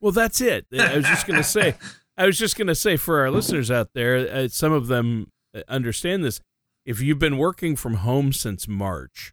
Well, 0.00 0.12
that's 0.12 0.40
it. 0.40 0.66
I 0.78 0.96
was 0.96 1.06
just 1.06 1.26
gonna 1.26 1.42
say. 1.42 1.76
I 2.16 2.26
was 2.26 2.36
just 2.36 2.56
gonna 2.56 2.74
say 2.74 2.96
for 2.96 3.20
our 3.20 3.30
listeners 3.30 3.70
out 3.70 3.90
there, 3.94 4.16
uh, 4.16 4.48
some 4.48 4.72
of 4.72 4.88
them 4.88 5.30
uh, 5.54 5.62
understand 5.68 6.24
this. 6.24 6.40
If 6.84 7.00
you've 7.00 7.18
been 7.18 7.38
working 7.38 7.76
from 7.76 7.94
home 7.94 8.32
since 8.32 8.66
March, 8.66 9.32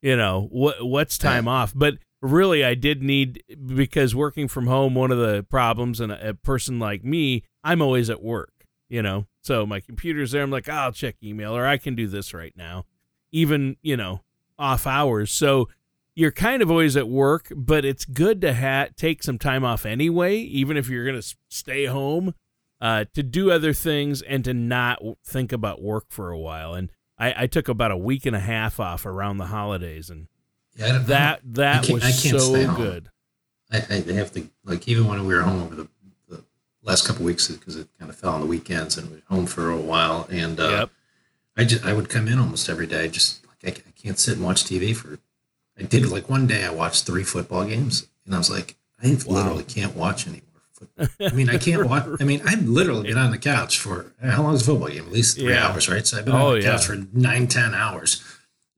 you 0.00 0.16
know 0.16 0.48
what 0.50 0.84
what's 0.84 1.16
time 1.16 1.48
off. 1.48 1.72
But 1.74 1.98
really, 2.22 2.64
I 2.64 2.74
did 2.74 3.02
need 3.02 3.42
because 3.66 4.14
working 4.14 4.48
from 4.48 4.66
home. 4.68 4.94
One 4.94 5.10
of 5.10 5.18
the 5.18 5.42
problems, 5.42 6.00
and 6.00 6.10
a, 6.10 6.30
a 6.30 6.34
person 6.34 6.78
like 6.78 7.04
me, 7.04 7.42
I'm 7.62 7.82
always 7.82 8.08
at 8.08 8.22
work. 8.22 8.52
you 8.88 9.02
know. 9.02 9.26
So 9.40 9.66
my 9.66 9.80
computer's 9.80 10.32
there. 10.32 10.42
I'm 10.42 10.50
like, 10.50 10.68
oh, 10.68 10.72
I'll 10.72 10.92
check 10.92 11.16
email 11.22 11.56
or 11.56 11.66
I 11.66 11.78
can 11.78 11.94
do 11.96 12.06
this 12.06 12.32
right 12.34 12.52
now, 12.56 12.84
even 13.32 13.76
you 13.82 13.96
know 13.96 14.20
off 14.58 14.86
hours. 14.86 15.32
So 15.32 15.68
you're 16.14 16.30
kind 16.30 16.62
of 16.62 16.70
always 16.70 16.94
at 16.96 17.08
work, 17.08 17.50
but 17.56 17.86
it's 17.86 18.04
good 18.04 18.42
to 18.42 18.52
ha- 18.54 18.88
take 18.96 19.22
some 19.22 19.38
time 19.38 19.64
off 19.64 19.86
anyway, 19.86 20.36
even 20.36 20.76
if 20.76 20.90
you're 20.90 21.06
gonna 21.06 21.22
stay 21.48 21.86
home, 21.86 22.34
uh, 22.82 23.06
to 23.14 23.22
do 23.22 23.50
other 23.50 23.72
things 23.72 24.20
and 24.20 24.44
to 24.44 24.52
not 24.52 25.02
think 25.24 25.52
about 25.52 25.80
work 25.82 26.04
for 26.10 26.30
a 26.30 26.38
while. 26.38 26.74
And 26.74 26.92
I, 27.18 27.44
I 27.44 27.46
took 27.46 27.68
about 27.68 27.90
a 27.92 27.96
week 27.96 28.26
and 28.26 28.36
a 28.36 28.40
half 28.40 28.78
off 28.78 29.06
around 29.06 29.38
the 29.38 29.46
holidays, 29.46 30.10
and 30.10 30.28
Yeah, 30.76 30.98
that 30.98 31.40
that 31.44 31.88
was 31.88 32.02
I 32.02 32.06
can't 32.08 32.40
stay 32.40 32.64
so 32.64 32.74
good. 32.74 33.10
I, 33.70 33.78
I 33.90 34.12
have 34.14 34.32
to 34.32 34.48
like 34.64 34.88
even 34.88 35.06
when 35.06 35.24
we 35.26 35.34
were 35.34 35.42
home 35.42 35.62
over 35.62 35.74
the, 35.74 35.88
the 36.28 36.42
last 36.82 37.06
couple 37.06 37.22
of 37.22 37.26
weeks 37.26 37.48
because 37.48 37.76
it 37.76 37.88
kind 37.98 38.10
of 38.10 38.16
fell 38.16 38.32
on 38.32 38.40
the 38.40 38.46
weekends 38.46 38.96
and 38.98 39.08
we 39.10 39.16
were 39.16 39.22
home 39.28 39.46
for 39.46 39.70
a 39.70 39.76
while 39.76 40.26
and 40.30 40.58
uh, 40.60 40.68
Yep. 40.68 40.90
I 41.56 41.64
just 41.64 41.84
I 41.84 41.92
would 41.92 42.08
come 42.08 42.28
in 42.28 42.38
almost 42.38 42.68
every 42.68 42.86
day 42.86 43.08
just 43.08 43.44
like 43.64 43.78
I, 43.78 43.80
I 43.88 43.90
can't 44.02 44.18
sit 44.18 44.36
and 44.36 44.44
watch 44.44 44.64
TV 44.64 44.94
for 44.96 45.18
I 45.78 45.82
did 45.84 46.06
like 46.10 46.28
one 46.28 46.46
day 46.46 46.64
I 46.64 46.70
watched 46.70 47.04
three 47.06 47.24
football 47.24 47.64
games 47.64 48.06
and 48.26 48.34
I 48.34 48.38
was 48.38 48.50
like 48.50 48.76
I 49.02 49.08
literally 49.26 49.64
can't 49.64 49.94
watch 49.96 50.26
anymore. 50.26 50.48
I 51.20 51.32
mean 51.32 51.48
I 51.48 51.58
can't 51.58 51.86
watch. 51.88 52.06
I 52.20 52.24
mean 52.24 52.42
I've 52.44 52.66
literally 52.68 53.08
been 53.08 53.18
on 53.18 53.30
the 53.30 53.38
couch 53.38 53.78
for 53.78 54.12
how 54.22 54.42
long 54.42 54.54
is 54.54 54.62
a 54.62 54.64
football 54.66 54.88
game? 54.88 55.04
At 55.06 55.12
least 55.12 55.38
three 55.38 55.50
Yeah. 55.52 55.68
hours, 55.68 55.88
right? 55.88 56.06
So 56.06 56.18
I've 56.18 56.24
been 56.24 56.34
Oh, 56.34 56.48
on 56.48 56.54
the 56.54 56.62
yeah. 56.62 56.72
couch 56.72 56.86
for 56.86 56.96
nine 57.12 57.46
ten 57.46 57.74
hours. 57.74 58.22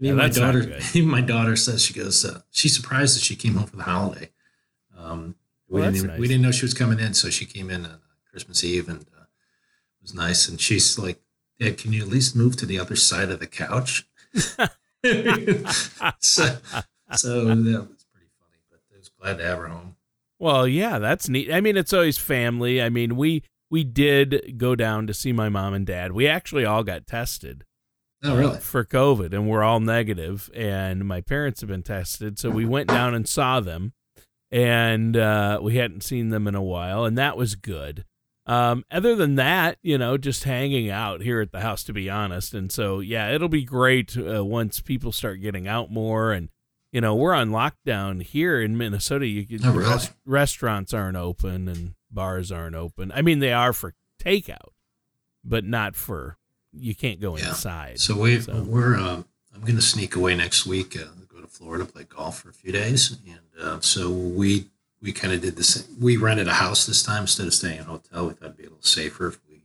Yeah, 0.00 0.08
Even 0.12 0.16
my 0.18 0.28
daughter, 0.28 0.78
even 0.94 1.08
my 1.10 1.20
daughter 1.20 1.56
says 1.56 1.84
she 1.84 1.94
goes. 1.94 2.24
Uh, 2.24 2.40
she's 2.50 2.74
surprised 2.74 3.16
that 3.16 3.22
she 3.22 3.36
came 3.36 3.54
home 3.54 3.66
for 3.66 3.76
the 3.76 3.82
holiday. 3.84 4.30
Um, 4.96 5.36
we 5.68 5.80
Well, 5.80 5.90
didn't 5.90 5.96
even, 5.96 6.10
nice. 6.10 6.18
we 6.20 6.28
didn't 6.28 6.42
know 6.42 6.50
she 6.52 6.64
was 6.64 6.74
coming 6.74 6.98
in, 7.00 7.14
so 7.14 7.30
she 7.30 7.46
came 7.46 7.70
in 7.70 7.84
on 7.86 7.98
Christmas 8.30 8.64
Eve, 8.64 8.88
and 8.88 9.00
uh, 9.00 9.22
it 9.22 10.02
was 10.02 10.14
nice. 10.14 10.48
And 10.48 10.60
she's 10.60 10.98
like, 10.98 11.20
"Dad, 11.60 11.78
can 11.78 11.92
you 11.92 12.02
at 12.02 12.08
least 12.08 12.34
move 12.36 12.56
to 12.56 12.66
the 12.66 12.78
other 12.78 12.96
side 12.96 13.30
of 13.30 13.40
the 13.40 13.46
couch?" 13.46 14.06
so, 16.20 16.56
so 17.12 17.44
that 17.44 17.86
was 17.88 18.06
pretty 18.12 18.30
funny. 18.40 18.58
But 18.70 18.80
I 18.92 18.98
was 18.98 19.10
glad 19.20 19.38
to 19.38 19.44
have 19.44 19.58
her 19.58 19.68
home. 19.68 19.96
Well, 20.38 20.66
yeah, 20.66 20.98
that's 20.98 21.28
neat. 21.28 21.52
I 21.52 21.60
mean, 21.60 21.76
it's 21.76 21.92
always 21.92 22.18
family. 22.18 22.82
I 22.82 22.88
mean, 22.88 23.16
we 23.16 23.42
we 23.70 23.84
did 23.84 24.54
go 24.58 24.74
down 24.74 25.06
to 25.06 25.14
see 25.14 25.32
my 25.32 25.48
mom 25.48 25.74
and 25.74 25.86
dad. 25.86 26.12
We 26.12 26.26
actually 26.26 26.64
all 26.64 26.82
got 26.84 27.06
tested 27.06 27.64
Oh, 28.24 28.36
really? 28.36 28.58
for 28.58 28.84
COVID, 28.84 29.32
and 29.32 29.48
we're 29.48 29.62
all. 29.62 29.76
And 30.54 31.04
my 31.04 31.20
parents 31.20 31.60
have 31.60 31.68
been 31.68 31.82
tested, 31.82 32.38
so 32.38 32.50
we 32.50 32.64
went 32.64 32.88
down 32.88 33.14
and 33.14 33.28
saw 33.28 33.60
them, 33.60 33.92
and 34.50 35.16
uh, 35.16 35.58
we 35.62 35.76
hadn't 35.76 36.02
seen 36.02 36.30
them 36.30 36.46
in 36.46 36.54
a 36.54 36.62
while, 36.62 37.04
and 37.04 37.18
that 37.18 37.36
was 37.36 37.54
good. 37.54 38.04
Um, 38.46 38.84
other 38.90 39.16
than 39.16 39.36
that, 39.36 39.78
you 39.82 39.96
know, 39.96 40.18
just 40.18 40.44
hanging 40.44 40.90
out 40.90 41.22
here 41.22 41.40
at 41.40 41.50
the 41.52 41.60
house, 41.60 41.82
to 41.84 41.92
be 41.94 42.10
honest. 42.10 42.52
And 42.52 42.70
so, 42.70 43.00
yeah, 43.00 43.30
it'll 43.32 43.48
be 43.48 43.64
great 43.64 44.16
uh, 44.18 44.44
once 44.44 44.80
people 44.80 45.12
start 45.12 45.40
getting 45.40 45.66
out 45.66 45.90
more. 45.90 46.32
And 46.32 46.50
you 46.92 47.00
know, 47.00 47.14
we're 47.14 47.34
on 47.34 47.50
lockdown 47.50 48.22
here 48.22 48.60
in 48.60 48.76
Minnesota. 48.76 49.26
You 49.26 49.46
can 49.46 49.66
Oh, 49.66 49.72
really? 49.72 49.90
res- 49.92 50.14
restaurants 50.26 50.92
aren't 50.94 51.16
open 51.16 51.68
and 51.68 51.94
bars 52.10 52.52
aren't 52.52 52.76
open. 52.76 53.10
I 53.12 53.22
mean, 53.22 53.38
they 53.40 53.52
are 53.52 53.72
for 53.72 53.94
takeout, 54.22 54.68
but 55.42 55.64
not 55.64 55.96
for 55.96 56.36
you 56.78 56.94
can't 56.94 57.20
go 57.20 57.36
Yeah. 57.36 57.48
inside. 57.50 58.00
So 58.00 58.16
we 58.18 58.40
So- 58.40 58.62
we're 58.62 58.96
um, 58.98 59.26
I'm 59.54 59.60
going 59.60 59.76
to 59.76 59.82
sneak 59.82 60.16
away 60.16 60.34
next 60.34 60.66
week. 60.66 60.96
Uh, 60.96 61.04
go 61.28 61.40
to 61.40 61.46
Florida, 61.46 61.84
play 61.84 62.04
golf 62.04 62.40
for 62.40 62.48
a 62.50 62.52
few 62.52 62.72
days, 62.72 63.16
and 63.26 63.40
uh, 63.62 63.80
so 63.80 64.10
we 64.10 64.70
we 65.00 65.12
kind 65.12 65.32
of 65.34 65.40
did 65.42 65.56
the 65.56 65.64
same. 65.64 65.84
We 66.00 66.16
rented 66.16 66.48
a 66.48 66.54
house 66.54 66.86
this 66.86 67.02
time 67.02 67.22
instead 67.22 67.46
of 67.46 67.54
staying 67.54 67.76
in 67.78 67.84
a 67.84 67.88
hotel. 67.88 68.26
We 68.28 68.34
thought 68.34 68.44
it'd 68.46 68.56
be 68.56 68.64
a 68.64 68.68
little 68.70 68.82
safer 68.82 69.28
if 69.28 69.38
we 69.48 69.64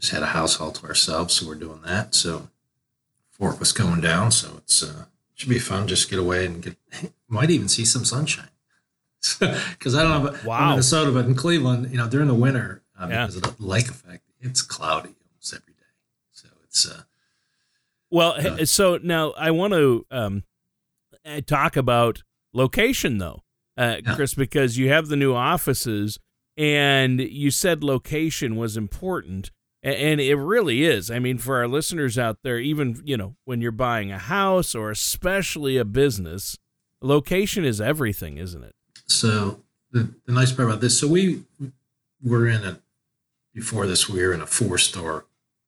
just 0.00 0.12
had 0.12 0.22
a 0.22 0.26
house 0.26 0.58
all 0.60 0.72
to 0.72 0.86
ourselves. 0.86 1.34
So 1.34 1.46
we're 1.46 1.54
doing 1.56 1.82
that. 1.82 2.14
So 2.14 2.48
fork 3.30 3.60
was 3.60 3.72
going 3.72 4.00
down, 4.00 4.30
so 4.32 4.54
it's 4.58 4.82
uh, 4.82 5.04
should 5.34 5.50
be 5.50 5.58
fun. 5.58 5.86
Just 5.86 6.08
get 6.10 6.18
away 6.18 6.46
and 6.46 6.62
get 6.62 6.76
might 7.28 7.50
even 7.50 7.68
see 7.68 7.84
some 7.84 8.04
sunshine. 8.04 8.48
Because 9.40 9.94
I 9.94 10.02
don't 10.02 10.22
know 10.22 10.28
about 10.28 10.44
Wow. 10.44 10.70
Minnesota, 10.70 11.10
but 11.10 11.24
in 11.26 11.34
Cleveland, 11.34 11.90
you 11.90 11.96
know, 11.98 12.08
during 12.08 12.28
the 12.28 12.34
winter, 12.34 12.82
uh, 12.98 13.08
Yeah. 13.10 13.26
because 13.26 13.36
of 13.36 13.42
the 13.42 13.54
lake 13.62 13.88
effect, 13.88 14.22
it's 14.40 14.62
cloudy 14.62 15.14
almost 15.32 15.52
every 15.52 15.74
it's 16.76 16.88
uh, 16.90 17.02
Well, 18.10 18.36
Yeah. 18.40 18.56
h- 18.60 18.68
so 18.68 18.98
now 19.02 19.30
I 19.32 19.50
want 19.50 19.72
to 19.72 20.06
um, 20.10 20.44
uh, 21.24 21.40
talk 21.46 21.76
about 21.76 22.22
location, 22.52 23.18
though, 23.18 23.42
uh, 23.76 23.96
Yeah. 24.04 24.14
Chris, 24.14 24.34
because 24.34 24.78
you 24.78 24.88
have 24.90 25.08
the 25.08 25.16
new 25.16 25.34
offices, 25.34 26.18
and 26.56 27.20
you 27.20 27.50
said 27.50 27.82
location 27.82 28.56
was 28.56 28.76
important, 28.76 29.50
and 29.82 30.20
it 30.20 30.36
really 30.36 30.84
is. 30.84 31.10
I 31.10 31.18
mean, 31.18 31.38
for 31.38 31.56
our 31.56 31.68
listeners 31.68 32.16
out 32.18 32.38
there, 32.42 32.58
even 32.58 33.00
you 33.04 33.16
know 33.16 33.36
when 33.44 33.60
you're 33.60 33.72
buying 33.72 34.10
a 34.12 34.18
house 34.18 34.74
or 34.74 34.90
especially 34.90 35.76
a 35.76 35.84
business, 35.84 36.56
location 37.02 37.64
is 37.64 37.80
everything, 37.80 38.38
isn't 38.38 38.62
it? 38.64 38.74
So 39.06 39.62
the, 39.92 40.14
the 40.26 40.32
nice 40.32 40.52
part 40.52 40.68
about 40.68 40.80
this, 40.80 40.98
so 40.98 41.08
we 41.08 41.42
were 42.22 42.48
in 42.48 42.64
a 42.64 42.80
before 43.54 43.86
this 43.86 44.08
we 44.08 44.22
were 44.24 44.32
in 44.32 44.40
a 44.42 44.46
four 44.46 44.78
store 44.78 45.26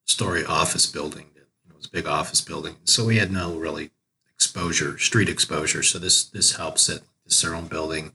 story 0.09 0.45
office 0.45 0.87
building. 0.87 1.27
It 1.37 1.77
was 1.77 1.87
a 1.87 1.91
big 1.91 2.07
office 2.07 2.41
building, 2.41 2.77
so 2.85 3.05
we 3.05 3.19
had 3.19 3.31
no 3.31 3.55
really 3.55 3.91
exposure, 4.35 4.99
street 4.99 5.29
exposure. 5.29 5.83
So 5.83 5.99
this 5.99 6.25
this 6.25 6.57
helps 6.57 6.89
it. 6.89 7.03
This 7.25 7.39
is 7.39 7.45
our 7.45 7.55
own 7.55 7.67
building. 7.67 8.13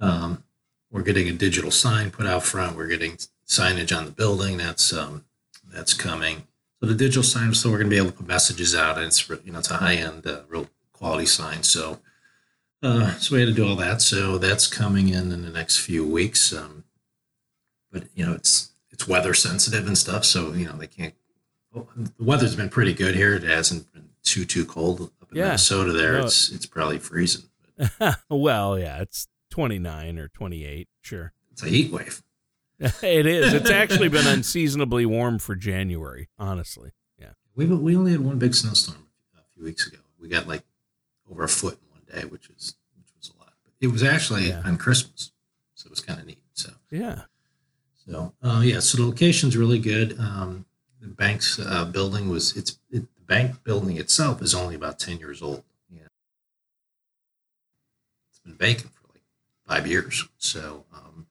Um, 0.00 0.44
we're 0.90 1.02
getting 1.02 1.28
a 1.28 1.32
digital 1.32 1.70
sign 1.70 2.10
put 2.10 2.26
out 2.26 2.44
front. 2.44 2.76
We're 2.76 2.86
getting 2.86 3.18
signage 3.46 3.96
on 3.96 4.04
the 4.04 4.12
building. 4.12 4.58
That's 4.58 4.92
um, 4.92 5.24
that's 5.66 5.94
coming. 5.94 6.46
So 6.80 6.86
the 6.86 6.94
digital 6.94 7.24
sign, 7.24 7.52
so 7.54 7.70
we're 7.70 7.78
going 7.78 7.90
to 7.90 7.94
be 7.94 7.98
able 7.98 8.12
to 8.12 8.16
put 8.16 8.28
messages 8.28 8.74
out, 8.74 8.98
and 8.98 9.06
it's 9.06 9.28
you 9.28 9.52
know 9.52 9.58
it's 9.58 9.70
a 9.70 9.78
high 9.78 9.96
end, 9.96 10.26
uh, 10.26 10.42
real 10.48 10.68
quality 10.92 11.26
sign. 11.26 11.62
So 11.64 11.98
uh, 12.82 13.14
so 13.14 13.34
we 13.34 13.40
had 13.40 13.48
to 13.48 13.54
do 13.54 13.66
all 13.66 13.76
that. 13.76 14.00
So 14.00 14.38
that's 14.38 14.66
coming 14.66 15.08
in 15.08 15.32
in 15.32 15.42
the 15.42 15.50
next 15.50 15.78
few 15.78 16.06
weeks. 16.06 16.52
Um, 16.52 16.84
but 17.90 18.04
you 18.14 18.24
know, 18.24 18.34
it's 18.34 18.67
it's 19.08 19.10
weather 19.10 19.34
sensitive 19.34 19.86
and 19.86 19.96
stuff. 19.96 20.24
So 20.24 20.52
you 20.52 20.66
know, 20.66 20.72
they 20.76 20.86
can't. 20.86 21.14
Well, 21.72 21.88
the 21.96 22.10
weather's 22.24 22.56
been 22.56 22.68
pretty 22.70 22.94
good 22.94 23.14
here. 23.14 23.34
It 23.34 23.42
hasn't 23.42 23.92
been 23.92 24.08
too 24.22 24.44
too 24.44 24.64
cold 24.64 25.00
up 25.00 25.30
in 25.30 25.36
Yeah. 25.38 25.44
Minnesota. 25.46 25.92
There, 25.92 26.18
No. 26.18 26.24
it's 26.26 26.50
it's 26.50 26.66
probably 26.66 26.98
freezing. 26.98 27.44
well, 28.30 28.78
yeah, 28.78 29.00
it's 29.02 29.28
29 29.50 30.18
or 30.18 30.28
28, 30.28 30.88
sure. 31.00 31.32
It's 31.52 31.62
a 31.62 31.68
heat 31.68 31.92
wave. 31.92 32.22
it 32.80 33.26
is. 33.26 33.52
It's 33.52 33.70
actually 33.70 34.08
been 34.08 34.26
unseasonably 34.36 35.04
warm 35.06 35.38
for 35.38 35.54
January, 35.54 36.28
honestly. 36.38 36.92
Yeah. 37.20 37.30
We 37.54 37.66
we 37.66 37.96
only 37.96 38.12
had 38.12 38.20
one 38.20 38.38
big 38.38 38.54
snowstorm 38.54 39.06
a 39.36 39.42
few 39.54 39.64
weeks 39.64 39.86
ago. 39.86 39.98
We 40.20 40.28
got 40.28 40.46
like 40.48 40.62
over 41.30 41.44
a 41.44 41.48
foot 41.48 41.78
in 41.82 41.90
one 41.90 42.20
day, 42.22 42.26
which 42.28 42.48
is 42.50 42.74
which 42.96 43.08
was 43.18 43.30
a 43.34 43.38
lot. 43.38 43.52
But 43.64 43.72
it 43.80 43.88
was 43.92 44.02
actually 44.02 44.48
Yeah. 44.48 44.62
on 44.64 44.76
Christmas, 44.78 45.32
so 45.74 45.86
it 45.86 45.90
was 45.90 46.00
kind 46.00 46.18
of 46.20 46.26
neat. 46.26 46.38
So. 46.54 46.70
Yeah. 46.90 47.22
So 48.08 48.32
uh, 48.42 48.62
yeah, 48.64 48.80
so 48.80 48.98
the 48.98 49.04
location's 49.04 49.56
really 49.56 49.78
good. 49.78 50.18
Um, 50.18 50.64
the 51.00 51.08
bank's 51.08 51.58
uh, 51.58 51.84
building 51.84 52.28
was 52.28 52.56
it's 52.56 52.78
it, 52.90 53.02
the 53.14 53.22
bank 53.26 53.62
building 53.64 53.98
itself 53.98 54.40
is 54.40 54.54
only 54.54 54.74
about 54.74 54.98
ten 54.98 55.18
years 55.18 55.42
old. 55.42 55.62
Yeah, 55.90 56.06
it's 58.30 58.40
been 58.40 58.54
vacant 58.54 58.92
for 58.94 59.12
like 59.12 59.22
five 59.66 59.86
years. 59.86 60.26
So 60.38 60.84
um, 60.94 61.26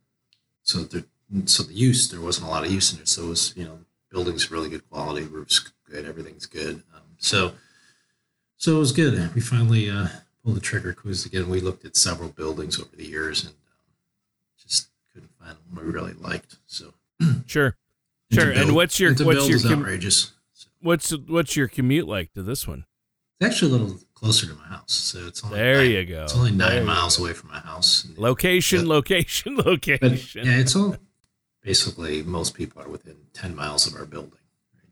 so 0.61 0.79
the 0.83 1.05
so 1.45 1.63
the 1.63 1.73
use 1.73 2.09
there 2.09 2.21
wasn't 2.21 2.47
a 2.47 2.49
lot 2.49 2.63
of 2.63 2.71
use 2.71 2.93
in 2.93 2.99
it. 2.99 3.07
So 3.07 3.23
it 3.23 3.29
was 3.29 3.53
you 3.57 3.65
know 3.65 3.79
building's 4.11 4.51
really 4.51 4.69
good 4.69 4.87
quality, 4.89 5.25
roof's 5.25 5.71
good, 5.89 6.05
everything's 6.05 6.45
good. 6.45 6.83
Um, 6.93 7.01
so 7.17 7.53
so 8.57 8.75
it 8.75 8.79
was 8.79 8.91
good. 8.91 9.33
We 9.33 9.41
finally 9.41 9.89
uh, 9.89 10.07
pulled 10.43 10.57
the 10.57 10.61
trigger 10.61 10.93
cruise 10.93 11.25
again. 11.25 11.49
We 11.49 11.59
looked 11.59 11.85
at 11.85 11.95
several 11.95 12.29
buildings 12.29 12.79
over 12.79 12.95
the 12.95 13.07
years 13.07 13.43
and 13.43 13.55
couldn't 15.17 15.31
find 15.39 15.57
one 15.73 15.85
we 15.85 15.91
really 15.91 16.13
liked. 16.13 16.57
So 16.67 16.93
Sure. 17.47 17.75
and 18.31 18.39
Sure. 18.39 18.51
And 18.51 18.75
what's 18.75 18.99
your 18.99 19.11
and 19.11 19.25
what's 19.25 19.47
your 19.49 19.59
com- 19.59 19.79
outrageous. 19.81 20.33
So 20.53 20.67
what's 20.81 21.11
what's 21.11 21.55
your 21.55 21.67
commute 21.67 22.07
like 22.07 22.33
to 22.33 22.43
this 22.43 22.67
one? 22.67 22.85
it's 23.39 23.47
actually 23.53 23.71
a 23.71 23.75
little 23.77 23.99
closer 24.15 24.47
to 24.47 24.53
my 24.55 24.63
house. 24.65 24.93
So 24.93 25.27
it's 25.27 25.43
only 25.43 25.57
There 25.57 25.77
nine, 25.81 25.91
you 25.91 26.05
go. 26.05 26.23
It's 26.23 26.35
only 26.35 26.51
nine 26.51 26.85
miles 26.85 27.17
go. 27.17 27.23
away 27.23 27.33
from 27.33 27.49
my 27.51 27.59
house. 27.59 28.07
Location, 28.17 28.81
Yeah. 28.87 28.93
location, 28.93 29.55
But 29.57 29.65
location. 29.65 30.45
yeah, 30.45 30.57
it's 30.57 30.75
all 30.75 30.97
basically 31.61 32.23
most 32.23 32.53
people 32.53 32.81
are 32.81 32.89
within 32.89 33.15
ten 33.33 33.55
miles 33.55 33.87
of 33.87 33.95
our 33.95 34.05
building. 34.05 34.39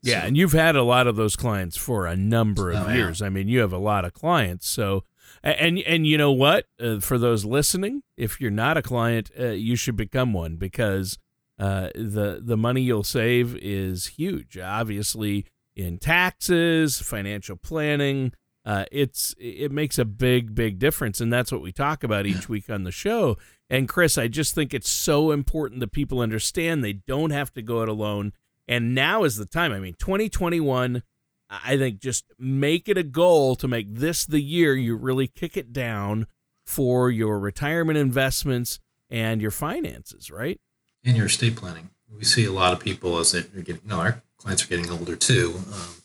Yeah, 0.01 0.21
So- 0.21 0.27
and 0.27 0.37
you've 0.37 0.51
had 0.53 0.75
a 0.75 0.83
lot 0.83 1.07
of 1.07 1.15
those 1.15 1.35
clients 1.35 1.77
for 1.77 2.05
a 2.05 2.15
number 2.15 2.71
of 2.71 2.85
Oh, 2.85 2.89
yeah. 2.89 2.95
years. 2.95 3.21
I 3.21 3.29
mean, 3.29 3.47
you 3.47 3.59
have 3.61 3.73
a 3.73 3.77
lot 3.79 4.05
of 4.05 4.13
clients. 4.13 4.67
So, 4.69 5.03
and 5.51 5.79
and 5.79 6.07
you 6.07 6.17
know 6.17 6.31
what? 6.31 6.65
Uh, 6.79 6.99
for 6.99 7.17
those 7.17 7.45
listening, 7.45 8.01
if 8.17 8.41
you're 8.41 8.51
not 8.51 8.77
a 8.77 8.81
client, 8.81 9.31
uh, 9.39 9.49
you 9.49 9.75
should 9.75 9.95
become 9.95 10.33
one 10.33 10.55
because 10.55 11.17
uh, 11.59 11.89
the 11.95 12.41
the 12.43 12.57
money 12.57 12.81
you'll 12.81 13.03
save 13.03 13.55
is 13.57 14.07
huge. 14.07 14.57
Obviously, 14.57 15.45
in 15.75 15.99
taxes, 15.99 16.99
financial 16.99 17.55
planning, 17.55 18.33
uh, 18.65 18.85
it's 18.91 19.35
it 19.39 19.71
makes 19.71 19.99
a 19.99 20.05
big 20.05 20.55
big 20.55 20.79
difference, 20.79 21.21
and 21.21 21.31
that's 21.31 21.51
what 21.51 21.61
we 21.61 21.71
talk 21.71 22.03
about 22.03 22.25
each 22.25 22.49
week 22.49 22.69
on 22.69 22.83
the 22.83 22.91
show. 22.91 23.37
And 23.69 23.87
Chris, 23.87 24.17
I 24.17 24.27
just 24.27 24.53
think 24.55 24.73
it's 24.73 24.89
so 24.89 25.31
important 25.31 25.79
that 25.79 25.91
people 25.91 26.19
understand 26.19 26.83
they 26.83 26.93
don't 26.93 27.31
have 27.31 27.51
to 27.53 27.61
go 27.61 27.81
it 27.81 27.89
alone 27.89 28.33
And 28.67 28.95
now 28.95 29.23
is 29.23 29.35
the 29.37 29.45
time. 29.45 29.71
I 29.71 29.79
mean, 29.79 29.95
2021, 29.99 31.03
I 31.49 31.77
think 31.77 31.99
just 31.99 32.25
make 32.39 32.89
it 32.89 32.97
a 32.97 33.03
goal 33.03 33.55
to 33.57 33.67
make 33.67 33.93
this 33.93 34.25
the 34.25 34.41
year 34.41 34.75
you 34.75 34.95
really 34.95 35.27
kick 35.27 35.55
it 35.55 35.71
down 35.71 36.27
for 36.65 37.11
your 37.11 37.39
retirement 37.39 37.97
investments 37.97 38.79
and 39.09 39.41
your 39.41 39.51
finances, 39.51 40.31
right? 40.31 40.59
And 41.03 41.15
your 41.15 41.27
estate 41.27 41.55
planning. 41.55 41.91
We 42.11 42.23
see 42.23 42.45
a 42.45 42.51
lot 42.51 42.73
of 42.73 42.79
people 42.79 43.17
as 43.19 43.31
they're 43.31 43.41
getting, 43.41 43.81
you 43.83 43.89
know, 43.89 43.99
our 43.99 44.23
clients 44.37 44.63
are 44.63 44.67
getting 44.67 44.89
older 44.89 45.15
too. 45.15 45.53
Um, 45.71 46.01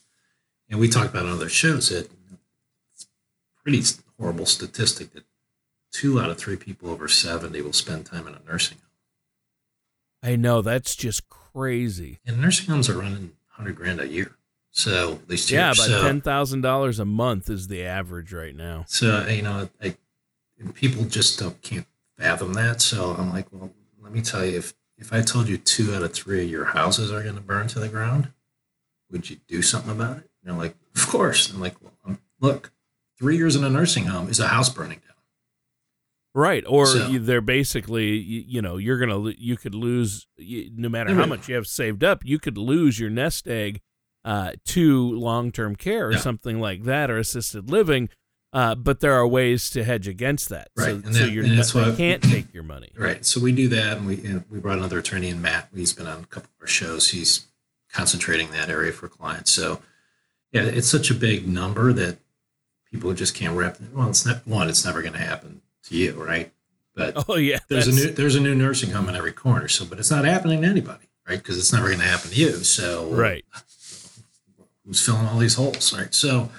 and 0.68 0.78
we 0.78 0.88
talk 0.88 1.08
about 1.08 1.26
on 1.26 1.32
other 1.32 1.48
shows 1.48 1.88
that 1.88 2.10
it's 2.92 3.06
pretty 3.62 3.82
horrible 4.18 4.46
statistic 4.46 5.12
that 5.14 5.24
two 5.92 6.20
out 6.20 6.30
of 6.30 6.38
three 6.38 6.56
people 6.56 6.90
over 6.90 7.08
70 7.08 7.60
will 7.62 7.72
spend 7.72 8.06
time 8.06 8.26
in 8.28 8.34
a 8.34 8.40
nursing 8.46 8.78
home. 8.78 8.86
I 10.22 10.36
know 10.36 10.60
that's 10.60 10.94
just 10.94 11.28
crazy. 11.28 12.20
And 12.26 12.40
nursing 12.40 12.66
homes 12.66 12.90
are 12.90 12.98
running 12.98 13.32
100 13.56 13.74
grand 13.74 14.00
a 14.00 14.08
year. 14.08 14.36
So 14.72 15.14
at 15.14 15.28
least 15.28 15.50
yeah, 15.50 15.72
about 15.72 15.76
so, 15.76 16.02
ten 16.02 16.20
thousand 16.20 16.60
dollars 16.60 16.98
a 16.98 17.04
month 17.04 17.50
is 17.50 17.68
the 17.68 17.84
average 17.84 18.32
right 18.32 18.54
now. 18.54 18.84
So 18.86 19.26
you 19.26 19.42
know, 19.42 19.68
I, 19.82 19.96
people 20.74 21.04
just 21.04 21.38
don't 21.38 21.60
can't 21.62 21.86
fathom 22.16 22.54
that. 22.54 22.80
So 22.80 23.14
I'm 23.18 23.32
like, 23.32 23.46
well, 23.52 23.70
let 24.02 24.12
me 24.12 24.22
tell 24.22 24.44
you, 24.44 24.58
if 24.58 24.74
if 24.98 25.12
I 25.12 25.22
told 25.22 25.48
you 25.48 25.56
two 25.56 25.94
out 25.94 26.02
of 26.02 26.12
three 26.12 26.44
of 26.44 26.50
your 26.50 26.66
houses 26.66 27.10
are 27.10 27.22
going 27.22 27.34
to 27.34 27.40
burn 27.40 27.66
to 27.68 27.80
the 27.80 27.88
ground, 27.88 28.28
would 29.10 29.28
you 29.28 29.36
do 29.48 29.62
something 29.62 29.90
about 29.90 30.18
it? 30.18 30.30
And 30.42 30.52
they're 30.52 30.54
like, 30.54 30.76
of 30.94 31.06
course. 31.08 31.50
I'm 31.50 31.60
like, 31.60 31.80
well, 31.82 31.92
um, 32.04 32.18
look, 32.40 32.72
three 33.18 33.36
years 33.36 33.56
in 33.56 33.64
a 33.64 33.70
nursing 33.70 34.04
home 34.04 34.28
is 34.28 34.38
a 34.38 34.48
house 34.48 34.68
burning 34.68 34.98
down. 34.98 35.06
Right, 36.32 36.62
or 36.68 36.86
so, 36.86 37.08
you, 37.08 37.18
they're 37.18 37.40
basically, 37.40 38.10
you, 38.10 38.44
you, 38.46 38.62
know, 38.62 38.76
you're 38.76 38.98
gonna 38.98 39.32
you 39.36 39.56
could 39.56 39.74
lose 39.74 40.28
no 40.38 40.88
matter 40.88 41.12
how 41.12 41.26
much 41.26 41.48
you 41.48 41.56
have 41.56 41.66
saved 41.66 42.04
up, 42.04 42.24
you 42.24 42.38
could 42.38 42.56
lose 42.56 43.00
your 43.00 43.10
nest 43.10 43.48
egg 43.48 43.80
uh, 44.24 44.52
to 44.66 45.10
long 45.12 45.50
term 45.50 45.76
care 45.76 46.08
or 46.08 46.12
yeah. 46.12 46.18
something 46.18 46.60
like 46.60 46.84
that, 46.84 47.10
or 47.10 47.18
assisted 47.18 47.70
living. 47.70 48.08
Uh, 48.52 48.74
but 48.74 48.98
there 48.98 49.12
are 49.12 49.26
ways 49.26 49.70
to 49.70 49.84
hedge 49.84 50.08
against 50.08 50.48
that, 50.48 50.68
right? 50.76 50.86
So, 50.86 50.94
and 50.94 51.14
so 51.14 51.24
you're 51.24 51.44
and 51.44 51.56
that's 51.56 51.72
why 51.72 51.94
can't 51.94 52.22
take 52.22 52.52
your 52.52 52.64
money, 52.64 52.90
right? 52.96 53.24
So 53.24 53.40
we 53.40 53.52
do 53.52 53.68
that, 53.68 53.98
and 53.98 54.06
we 54.06 54.14
and 54.24 54.44
we 54.50 54.58
brought 54.58 54.78
another 54.78 54.98
attorney 54.98 55.28
in, 55.28 55.40
Matt. 55.40 55.68
He's 55.74 55.92
been 55.92 56.08
on 56.08 56.24
a 56.24 56.26
couple 56.26 56.50
of 56.56 56.62
our 56.62 56.66
shows. 56.66 57.10
He's 57.10 57.46
concentrating 57.92 58.50
that 58.50 58.68
area 58.68 58.92
for 58.92 59.08
clients. 59.08 59.52
So 59.52 59.80
yeah, 60.52 60.62
it's 60.62 60.88
such 60.88 61.10
a 61.10 61.14
big 61.14 61.48
number 61.48 61.92
that 61.92 62.18
people 62.90 63.12
just 63.14 63.34
can't 63.34 63.56
wrap. 63.56 63.78
Well, 63.92 64.08
it's 64.08 64.26
not 64.26 64.46
one. 64.46 64.68
It's 64.68 64.84
never 64.84 65.00
going 65.00 65.14
to 65.14 65.20
happen 65.20 65.62
to 65.84 65.96
you, 65.96 66.12
right? 66.12 66.52
But 66.94 67.24
oh 67.28 67.36
yeah, 67.36 67.58
there's 67.68 67.86
a 67.86 67.92
new 67.92 68.10
there's 68.10 68.34
a 68.34 68.40
new 68.40 68.54
nursing 68.54 68.90
home 68.90 69.08
in 69.08 69.14
every 69.14 69.32
corner. 69.32 69.68
So, 69.68 69.84
but 69.84 69.98
it's 69.98 70.10
not 70.10 70.24
happening 70.24 70.62
to 70.62 70.66
anybody, 70.66 71.06
right? 71.28 71.38
Because 71.38 71.56
it's 71.56 71.72
never 71.72 71.86
going 71.86 72.00
to 72.00 72.04
happen 72.04 72.30
to 72.30 72.36
you. 72.36 72.50
So, 72.64 73.06
right, 73.10 73.44
who's 74.86 75.04
filling 75.04 75.26
all 75.26 75.38
these 75.38 75.54
holes, 75.54 75.96
right? 75.96 76.12
So, 76.14 76.50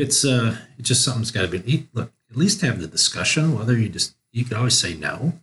it's 0.00 0.24
uh, 0.24 0.56
it's 0.78 0.88
just 0.88 1.04
something's 1.04 1.30
got 1.30 1.42
to 1.50 1.58
be. 1.58 1.88
Look, 1.92 2.12
at 2.30 2.36
least 2.36 2.62
have 2.62 2.80
the 2.80 2.86
discussion. 2.86 3.56
Whether 3.56 3.78
you 3.78 3.88
just 3.88 4.14
you 4.32 4.44
can 4.44 4.56
always 4.56 4.78
say 4.78 4.94
no, 4.94 5.34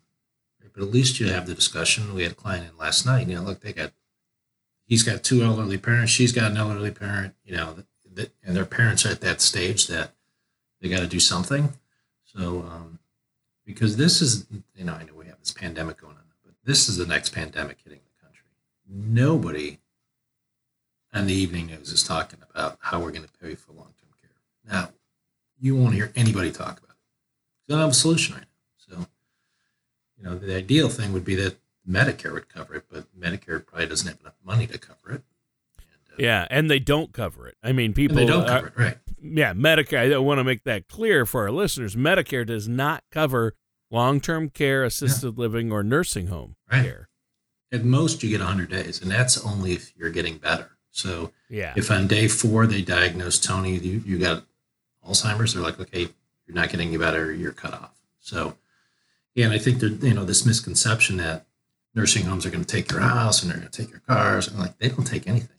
right? 0.61 0.71
but 0.73 0.81
at 0.81 0.91
least 0.91 1.19
you 1.19 1.27
have 1.27 1.45
the 1.45 1.53
discussion. 1.53 2.13
We 2.13 2.23
had 2.23 2.31
a 2.31 2.35
client 2.35 2.67
in 2.69 2.77
last 2.77 3.05
night. 3.05 3.27
You 3.27 3.35
know, 3.35 3.43
look, 3.43 3.61
they 3.61 3.73
got 3.73 3.91
he's 4.85 5.03
got 5.03 5.23
two 5.23 5.43
elderly 5.43 5.77
parents. 5.77 6.11
She's 6.11 6.31
got 6.31 6.51
an 6.51 6.57
elderly 6.57 6.91
parent. 6.91 7.35
You 7.45 7.55
know, 7.55 7.75
that, 8.13 8.31
and 8.43 8.55
their 8.55 8.65
parents 8.65 9.05
are 9.05 9.11
at 9.11 9.21
that 9.21 9.41
stage 9.41 9.87
that 9.87 10.11
they 10.81 10.89
got 10.89 11.01
to 11.01 11.07
do 11.07 11.19
something. 11.19 11.73
So, 12.23 12.65
um, 12.69 12.99
because 13.65 13.97
this 13.97 14.21
is, 14.21 14.47
you 14.75 14.85
know, 14.85 14.93
I 14.93 15.03
know 15.03 15.13
we 15.13 15.25
have 15.27 15.39
this 15.39 15.51
pandemic 15.51 16.01
going 16.01 16.13
on, 16.13 16.23
but 16.43 16.55
this 16.63 16.89
is 16.89 16.97
the 16.97 17.05
next 17.05 17.29
pandemic 17.29 17.77
hitting 17.83 17.99
the 17.99 18.23
country. 18.23 18.45
Nobody 18.89 19.79
on 21.17 21.25
the 21.27 21.33
evening 21.33 21.67
news 21.67 21.91
is 21.91 22.03
talking 22.03 22.39
about 22.49 22.77
how 22.79 22.99
we're 22.99 23.11
going 23.11 23.27
to 23.27 23.33
pay 23.41 23.55
for 23.55 23.73
long 23.73 23.93
term 23.99 24.09
care. 24.21 24.29
Now, 24.71 24.89
you 25.59 25.75
won't 25.75 25.93
hear 25.93 26.11
anybody 26.15 26.51
talk 26.51 26.77
about 26.79 26.91
it. 26.91 27.67
They 27.67 27.73
don't 27.73 27.81
have 27.81 27.91
a 27.91 27.93
solution 27.93 28.35
right 28.35 28.43
now. 28.43 28.95
So, 28.95 29.07
you 30.17 30.23
know, 30.23 30.37
the 30.37 30.55
ideal 30.55 30.89
thing 30.89 31.13
would 31.13 31.25
be 31.25 31.35
that 31.35 31.57
Medicare 31.89 32.33
would 32.33 32.49
cover 32.49 32.75
it, 32.75 32.85
but 32.91 33.05
Medicare 33.17 33.65
probably 33.65 33.87
doesn't 33.87 34.07
have 34.07 34.19
enough 34.21 34.35
money 34.43 34.67
to 34.67 34.77
cover 34.77 35.11
it. 35.11 35.21
Uh, 35.79 36.15
yeah, 36.19 36.47
and 36.49 36.69
they 36.69 36.79
don't 36.79 37.13
cover 37.13 37.47
it. 37.47 37.55
I 37.63 37.71
mean, 37.71 37.93
people 37.93 38.17
and 38.17 38.27
they 38.27 38.31
don't 38.31 38.47
cover 38.47 38.67
it, 38.67 38.77
right? 38.77 38.97
Yeah, 39.19 39.53
Medicare. 39.53 40.13
I 40.13 40.17
want 40.19 40.39
to 40.39 40.43
make 40.43 40.63
that 40.65 40.87
clear 40.87 41.25
for 41.25 41.41
our 41.43 41.51
listeners. 41.51 41.95
Medicare 41.95 42.45
does 42.45 42.67
not 42.67 43.03
cover 43.11 43.55
long-term 43.89 44.49
care, 44.49 44.83
assisted 44.83 45.35
yeah. 45.35 45.41
living, 45.41 45.71
or 45.71 45.83
nursing 45.83 46.27
home 46.27 46.55
right. 46.71 46.83
care. 46.83 47.09
At 47.71 47.83
most, 47.83 48.23
you 48.23 48.29
get 48.29 48.39
100 48.39 48.69
days, 48.69 49.01
and 49.01 49.11
that's 49.11 49.43
only 49.43 49.73
if 49.73 49.95
you're 49.97 50.09
getting 50.09 50.37
better. 50.37 50.76
So, 50.97 51.31
yeah, 51.49 51.73
if 51.75 51.91
on 51.91 52.07
day 52.07 52.27
four 52.27 52.65
they 52.65 52.81
diagnose 52.81 53.39
Tony, 53.39 53.77
you, 53.77 54.01
you 54.05 54.17
got 54.17 54.43
Alzheimer's, 55.07 55.53
they're 55.53 55.63
like, 55.63 55.79
okay, 55.79 56.09
you're 56.45 56.55
not 56.55 56.69
getting 56.69 56.89
any 56.89 56.97
better, 56.97 57.31
you're 57.31 57.51
cut 57.51 57.73
off. 57.73 57.93
So, 58.19 58.55
yeah, 59.35 59.45
and 59.45 59.53
I 59.53 59.59
think 59.59 59.79
there, 59.79 59.89
you 59.89 60.13
know, 60.13 60.25
this 60.25 60.45
misconception 60.45 61.17
that 61.17 61.45
nursing 61.93 62.25
homes 62.25 62.45
are 62.45 62.49
going 62.49 62.63
to 62.63 62.75
take 62.75 62.91
your 62.91 63.01
house 63.01 63.41
and 63.41 63.51
they're 63.51 63.59
going 63.59 63.69
to 63.69 63.81
take 63.81 63.91
your 63.91 64.01
cars, 64.01 64.47
and 64.47 64.59
like 64.59 64.77
they 64.79 64.89
don't 64.89 65.05
take 65.05 65.27
anything 65.27 65.57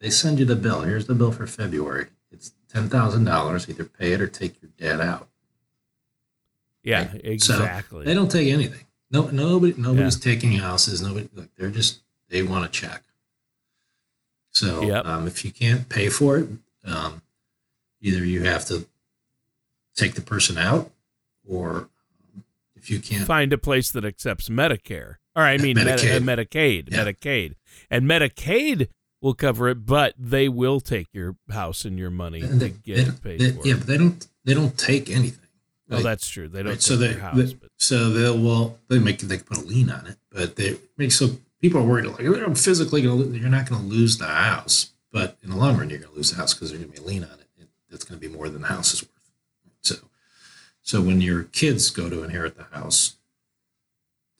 they 0.00 0.10
send 0.10 0.38
you 0.38 0.44
the 0.44 0.56
bill. 0.56 0.80
Here's 0.80 1.06
the 1.06 1.14
bill 1.14 1.30
for 1.30 1.46
February. 1.46 2.06
It's 2.32 2.52
ten 2.72 2.88
thousand 2.88 3.24
dollars. 3.24 3.68
Either 3.68 3.84
pay 3.84 4.12
it 4.12 4.20
or 4.20 4.26
take 4.26 4.60
your 4.60 4.70
dad 4.78 5.00
out. 5.00 5.28
Yeah, 6.82 7.12
right? 7.12 7.20
exactly. 7.22 8.04
So 8.04 8.08
they 8.08 8.14
don't 8.14 8.30
take 8.30 8.48
anything. 8.48 8.86
No, 9.10 9.28
nobody, 9.28 9.74
nobody's 9.76 10.24
yeah. 10.24 10.32
taking 10.32 10.52
houses. 10.52 11.02
Nobody, 11.02 11.28
like 11.34 11.54
they're 11.56 11.70
just 11.70 12.00
they 12.28 12.42
want 12.42 12.64
a 12.64 12.68
check. 12.68 13.02
So 14.52 14.82
yep. 14.82 15.06
um, 15.06 15.26
if 15.26 15.44
you 15.44 15.50
can't 15.50 15.88
pay 15.88 16.08
for 16.08 16.38
it, 16.38 16.48
um, 16.84 17.22
either 18.00 18.24
you 18.24 18.42
have 18.44 18.64
to 18.66 18.86
take 19.94 20.14
the 20.14 20.22
person 20.22 20.58
out, 20.58 20.90
or 21.48 21.88
um, 22.36 22.44
if 22.74 22.90
you 22.90 23.00
can't 23.00 23.26
find 23.26 23.52
a 23.52 23.58
place 23.58 23.90
that 23.92 24.04
accepts 24.04 24.48
Medicare, 24.48 25.16
or 25.36 25.42
I 25.42 25.56
mean 25.56 25.76
Medicaid, 25.76 26.22
Medi- 26.22 26.44
Medicaid, 26.44 26.90
yeah. 26.90 27.04
Medicaid, 27.04 27.54
and 27.90 28.04
Medicaid 28.04 28.88
will 29.20 29.34
cover 29.34 29.68
it, 29.68 29.86
but 29.86 30.14
they 30.18 30.48
will 30.48 30.80
take 30.80 31.08
your 31.12 31.36
house 31.50 31.84
and 31.84 31.98
your 31.98 32.10
money 32.10 32.40
and 32.40 32.60
they, 32.60 32.70
to 32.70 32.74
get 32.74 32.98
it 32.98 33.22
paid 33.22 33.40
they, 33.40 33.52
for. 33.52 33.66
Yeah, 33.66 33.74
but 33.74 33.86
they 33.86 33.98
don't. 33.98 34.26
They 34.44 34.54
don't 34.54 34.76
take 34.76 35.10
anything. 35.10 35.46
Right? 35.88 36.00
Oh, 36.00 36.02
that's 36.02 36.28
true. 36.28 36.48
They 36.48 36.62
don't. 36.62 36.72
Right? 36.72 36.82
so 36.82 36.96
they, 36.96 37.12
house, 37.12 37.36
they 37.36 37.56
so 37.76 38.10
they'll 38.10 38.38
well 38.38 38.78
they 38.88 38.98
make 38.98 39.18
they 39.18 39.36
can 39.36 39.46
put 39.46 39.58
a 39.58 39.60
lien 39.60 39.90
on 39.90 40.06
it, 40.06 40.16
but 40.30 40.56
they 40.56 40.78
make 40.96 41.12
so 41.12 41.30
people 41.60 41.80
are 41.80 41.84
worried 41.84 42.06
like 42.06 42.20
I'm 42.20 42.54
physically 42.54 43.02
going 43.02 43.32
to 43.32 43.38
you're 43.38 43.48
not 43.48 43.68
going 43.68 43.80
to 43.80 43.86
lose 43.86 44.18
the 44.18 44.26
house, 44.26 44.92
but 45.12 45.36
in 45.42 45.50
the 45.50 45.56
long 45.56 45.76
run 45.76 45.90
you're 45.90 45.98
going 45.98 46.10
to 46.10 46.16
lose 46.16 46.30
the 46.30 46.36
house 46.36 46.54
because 46.54 46.70
there's 46.70 46.82
going 46.82 46.92
to 46.92 47.00
be 47.00 47.04
a 47.04 47.08
lien 47.08 47.24
on 47.24 47.38
it. 47.38 47.46
it 47.58 47.68
that's 47.90 48.04
going 48.04 48.20
to 48.20 48.28
be 48.28 48.34
more 48.34 48.48
than 48.48 48.62
the 48.62 48.68
house 48.68 48.94
is 48.94 49.02
worth. 49.02 49.30
So 49.82 49.96
so 50.82 51.00
when 51.00 51.20
your 51.20 51.44
kids 51.44 51.90
go 51.90 52.08
to 52.08 52.22
inherit 52.22 52.56
the 52.56 52.64
house, 52.64 53.16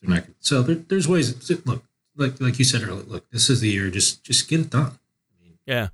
they're 0.01 0.15
not. 0.15 0.25
So 0.39 0.61
there, 0.61 0.75
there's 0.75 1.07
ways. 1.07 1.49
Look, 1.65 1.83
like 2.15 2.41
like 2.41 2.59
you 2.59 2.65
said 2.65 2.83
earlier, 2.83 3.03
look, 3.03 3.29
this 3.31 3.49
is 3.49 3.61
the 3.61 3.69
year. 3.69 3.89
Just 3.89 4.23
just 4.23 4.49
get 4.49 4.59
it 4.61 4.69
done. 4.69 4.91
I 4.91 5.43
mean, 5.43 5.57
yeah, 5.65 5.89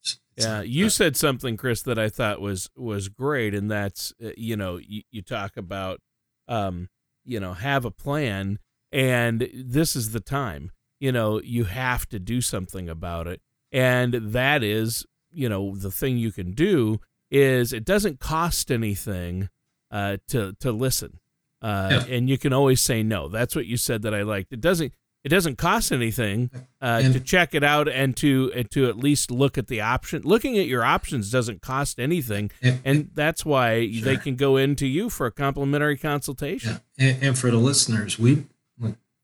it's, 0.00 0.18
it's 0.36 0.46
yeah. 0.46 0.62
You 0.62 0.90
said 0.90 1.16
something, 1.16 1.56
Chris, 1.56 1.82
that 1.82 1.98
I 1.98 2.08
thought 2.08 2.40
was 2.40 2.70
was 2.76 3.08
great, 3.08 3.54
and 3.54 3.70
that's 3.70 4.12
uh, 4.24 4.30
you 4.36 4.56
know 4.56 4.76
you, 4.76 5.02
you 5.10 5.22
talk 5.22 5.56
about 5.56 6.00
um 6.48 6.88
you 7.24 7.40
know 7.40 7.54
have 7.54 7.84
a 7.84 7.90
plan, 7.90 8.58
and 8.92 9.48
this 9.54 9.96
is 9.96 10.12
the 10.12 10.20
time. 10.20 10.70
You 11.00 11.12
know 11.12 11.40
you 11.42 11.64
have 11.64 12.08
to 12.10 12.18
do 12.18 12.40
something 12.40 12.88
about 12.88 13.26
it, 13.26 13.40
and 13.72 14.14
that 14.14 14.62
is 14.62 15.06
you 15.32 15.48
know 15.48 15.74
the 15.74 15.90
thing 15.90 16.16
you 16.16 16.32
can 16.32 16.52
do 16.52 17.00
is 17.30 17.72
it 17.72 17.84
doesn't 17.84 18.20
cost 18.20 18.70
anything 18.70 19.48
uh, 19.90 20.18
to 20.28 20.54
to 20.60 20.70
listen. 20.70 21.18
Uh, 21.60 22.02
yeah. 22.08 22.16
and 22.16 22.28
you 22.28 22.36
can 22.36 22.52
always 22.52 22.80
say 22.80 23.04
no. 23.04 23.28
That's 23.28 23.54
what 23.54 23.66
you 23.66 23.76
said 23.76 24.02
that 24.02 24.12
I 24.12 24.22
liked. 24.22 24.52
It 24.52 24.60
doesn't 24.60 24.92
it 25.24 25.28
doesn't 25.28 25.56
cost 25.56 25.92
anything 25.92 26.50
uh, 26.80 27.02
to 27.02 27.20
check 27.20 27.54
it 27.54 27.62
out 27.62 27.88
and 27.88 28.16
to 28.16 28.50
and 28.56 28.68
to 28.72 28.88
at 28.88 28.96
least 28.96 29.30
look 29.30 29.56
at 29.56 29.68
the 29.68 29.80
option. 29.80 30.22
Looking 30.24 30.58
at 30.58 30.66
your 30.66 30.84
options 30.84 31.30
doesn't 31.30 31.62
cost 31.62 32.00
anything, 32.00 32.50
and, 32.60 32.80
and 32.84 33.10
that's 33.14 33.44
why 33.44 33.88
sure. 33.88 34.04
they 34.04 34.16
can 34.16 34.34
go 34.34 34.56
into 34.56 34.86
you 34.86 35.08
for 35.08 35.26
a 35.26 35.30
complimentary 35.30 35.96
consultation. 35.96 36.80
Yeah. 36.96 37.06
And, 37.06 37.22
and, 37.22 37.38
for 37.38 37.50
the 37.50 37.56
listeners, 37.56 38.18
we 38.18 38.46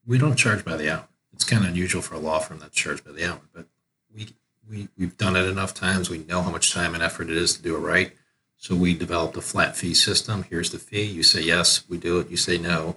we 0.09 0.19
don't 0.19 0.35
charge 0.35 0.65
by 0.65 0.77
the 0.77 0.93
hour. 0.93 1.05
It's 1.33 1.45
kind 1.45 1.63
of 1.63 1.71
unusual 1.71 2.03
for 2.03 2.15
a 2.17 2.19
law 2.19 2.41
firm 2.41 2.59
that's 2.59 2.75
charged 2.75 3.05
by 3.05 3.13
the 3.13 3.31
hour, 3.31 3.41
but 3.53 3.67
we 4.13 4.35
we 4.69 4.89
we've 4.99 5.17
done 5.17 5.37
it 5.37 5.45
enough 5.45 5.75
times. 5.75 6.11
We 6.11 6.19
know 6.19 6.43
how 6.43 6.51
much 6.51 6.73
time 6.73 6.95
and 6.95 7.03
effort 7.03 7.31
it 7.31 7.37
is 7.37 7.57
to 7.57 7.63
do 7.63 7.77
it 7.77 7.81
right. 7.81 8.13
So 8.57 8.75
we 8.75 8.95
developed 8.95 9.37
a 9.37 9.41
flat 9.41 9.77
fee 9.77 9.95
system. 9.95 10.43
Here's 10.51 10.73
the 10.73 10.81
fee. 10.81 11.05
You 11.05 11.23
say 11.23 11.43
yes, 11.43 11.89
we 11.89 11.97
do 11.97 12.19
it. 12.19 12.29
You 12.29 12.37
say 12.37 12.59
no, 12.59 12.97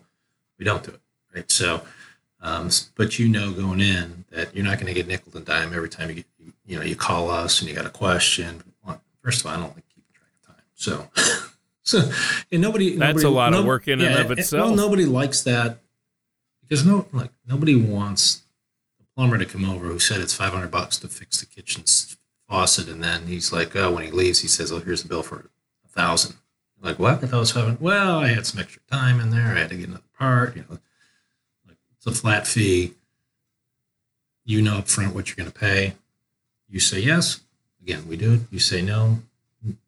we 0.58 0.65
don't 0.65 0.84
do 0.84 0.91
it. 0.91 1.02
Right. 1.36 1.52
So 1.52 1.84
um, 2.41 2.69
but 2.95 3.19
you 3.19 3.28
know 3.28 3.52
going 3.52 3.82
in 3.82 4.26
that 4.32 4.56
you're 4.56 4.65
not 4.65 4.76
going 4.76 4.88
to 4.88 4.93
get 4.93 5.08
nickel 5.08 5.32
and 5.36 5.45
dime 5.45 5.74
every 5.74 5.89
time 5.89 6.10
you 6.10 6.15
get, 6.15 6.26
you 6.65 6.78
know, 6.78 6.84
you 6.84 6.95
call 6.95 7.30
us 7.30 7.60
and 7.60 7.69
you 7.69 7.76
got 7.76 7.86
a 7.86 7.91
question. 7.91 8.63
Well, 8.84 9.00
first 9.21 9.41
of 9.41 9.45
all, 9.47 9.54
I 9.54 9.58
don't 9.58 9.76
like 9.76 9.88
keeping 9.89 10.12
track 10.12 10.32
of 10.41 10.56
time. 10.56 10.65
So, 10.74 11.08
so, 11.84 12.12
and 12.52 12.62
nobody, 12.62 12.95
that's 12.95 13.17
nobody, 13.17 13.28
a 13.28 13.30
lot 13.30 13.52
no, 13.52 13.60
of 13.60 13.65
work 13.65 13.88
in 13.88 14.00
yeah, 14.00 14.08
and 14.08 14.19
of 14.19 14.39
itself. 14.39 14.69
Well, 14.69 14.76
nobody 14.76 15.06
likes 15.06 15.43
that 15.43 15.78
because 16.72 16.86
no, 16.86 17.06
like 17.12 17.32
nobody 17.46 17.76
wants 17.76 18.44
a 19.02 19.04
plumber 19.14 19.38
to 19.38 19.46
come 19.46 19.70
over 19.70 19.88
who 19.88 20.00
said 20.00 20.22
it's 20.22 20.34
500 20.34 20.72
bucks 20.72 20.98
to 21.00 21.10
fix 21.10 21.42
the 21.42 21.46
kitchen 21.46 21.84
faucet. 22.48 22.88
And 22.88 23.04
then 23.04 23.28
he's 23.28 23.52
like, 23.52 23.76
oh, 23.76 23.92
when 23.92 24.06
he 24.06 24.10
leaves, 24.10 24.40
he 24.40 24.48
says, 24.48 24.72
oh, 24.72 24.80
here's 24.80 25.04
the 25.04 25.10
bill 25.10 25.22
for 25.22 25.50
a 25.84 25.90
thousand. 25.90 26.38
Like, 26.82 26.98
what? 26.98 27.22
If 27.24 27.34
I 27.34 27.40
was 27.40 27.52
500. 27.52 27.82
Well, 27.82 28.20
I 28.20 28.30
had 28.30 28.46
some 28.46 28.62
extra 28.62 28.82
time 28.90 29.20
in 29.20 29.32
there. 29.32 29.48
I 29.48 29.60
had 29.60 29.70
to 29.72 29.76
get 29.76 29.90
another 29.90 30.04
part. 30.18 30.56
You 30.56 30.62
know, 30.62 30.80
like 31.68 31.78
it's 31.98 32.08
a 32.08 32.14
flat 32.14 32.48
fee. 32.48 32.94
You 34.46 34.62
know 34.62 34.78
up 34.78 34.88
front 34.88 35.14
what 35.14 35.28
you're 35.28 35.36
going 35.36 35.52
to 35.52 35.60
pay. 35.60 35.96
You 36.70 36.80
say 36.80 37.02
yes. 37.02 37.42
Again, 37.82 38.08
we 38.08 38.16
do 38.16 38.36
it. 38.36 38.42
You 38.50 38.60
say 38.60 38.82
no. 38.82 39.18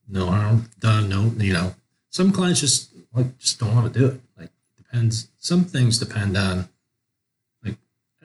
No 0.09 0.25
harm 0.25 0.69
done. 0.81 1.07
No, 1.07 1.31
you 1.37 1.53
know, 1.53 1.75
some 2.09 2.33
clients 2.33 2.59
just 2.59 2.91
like 3.13 3.37
just 3.37 3.57
don't 3.57 3.73
want 3.73 3.93
to 3.93 3.97
do 3.97 4.05
it. 4.07 4.21
Like 4.37 4.49
depends. 4.75 5.29
Some 5.37 5.63
things 5.63 5.97
depend 5.97 6.35
on. 6.35 6.67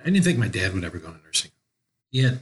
I 0.08 0.10
didn't 0.10 0.24
think 0.24 0.38
my 0.38 0.48
dad 0.48 0.72
would 0.72 0.84
ever 0.84 0.96
go 0.96 1.08
to 1.10 1.18
nursing. 1.22 1.50
He 2.10 2.22
had 2.22 2.40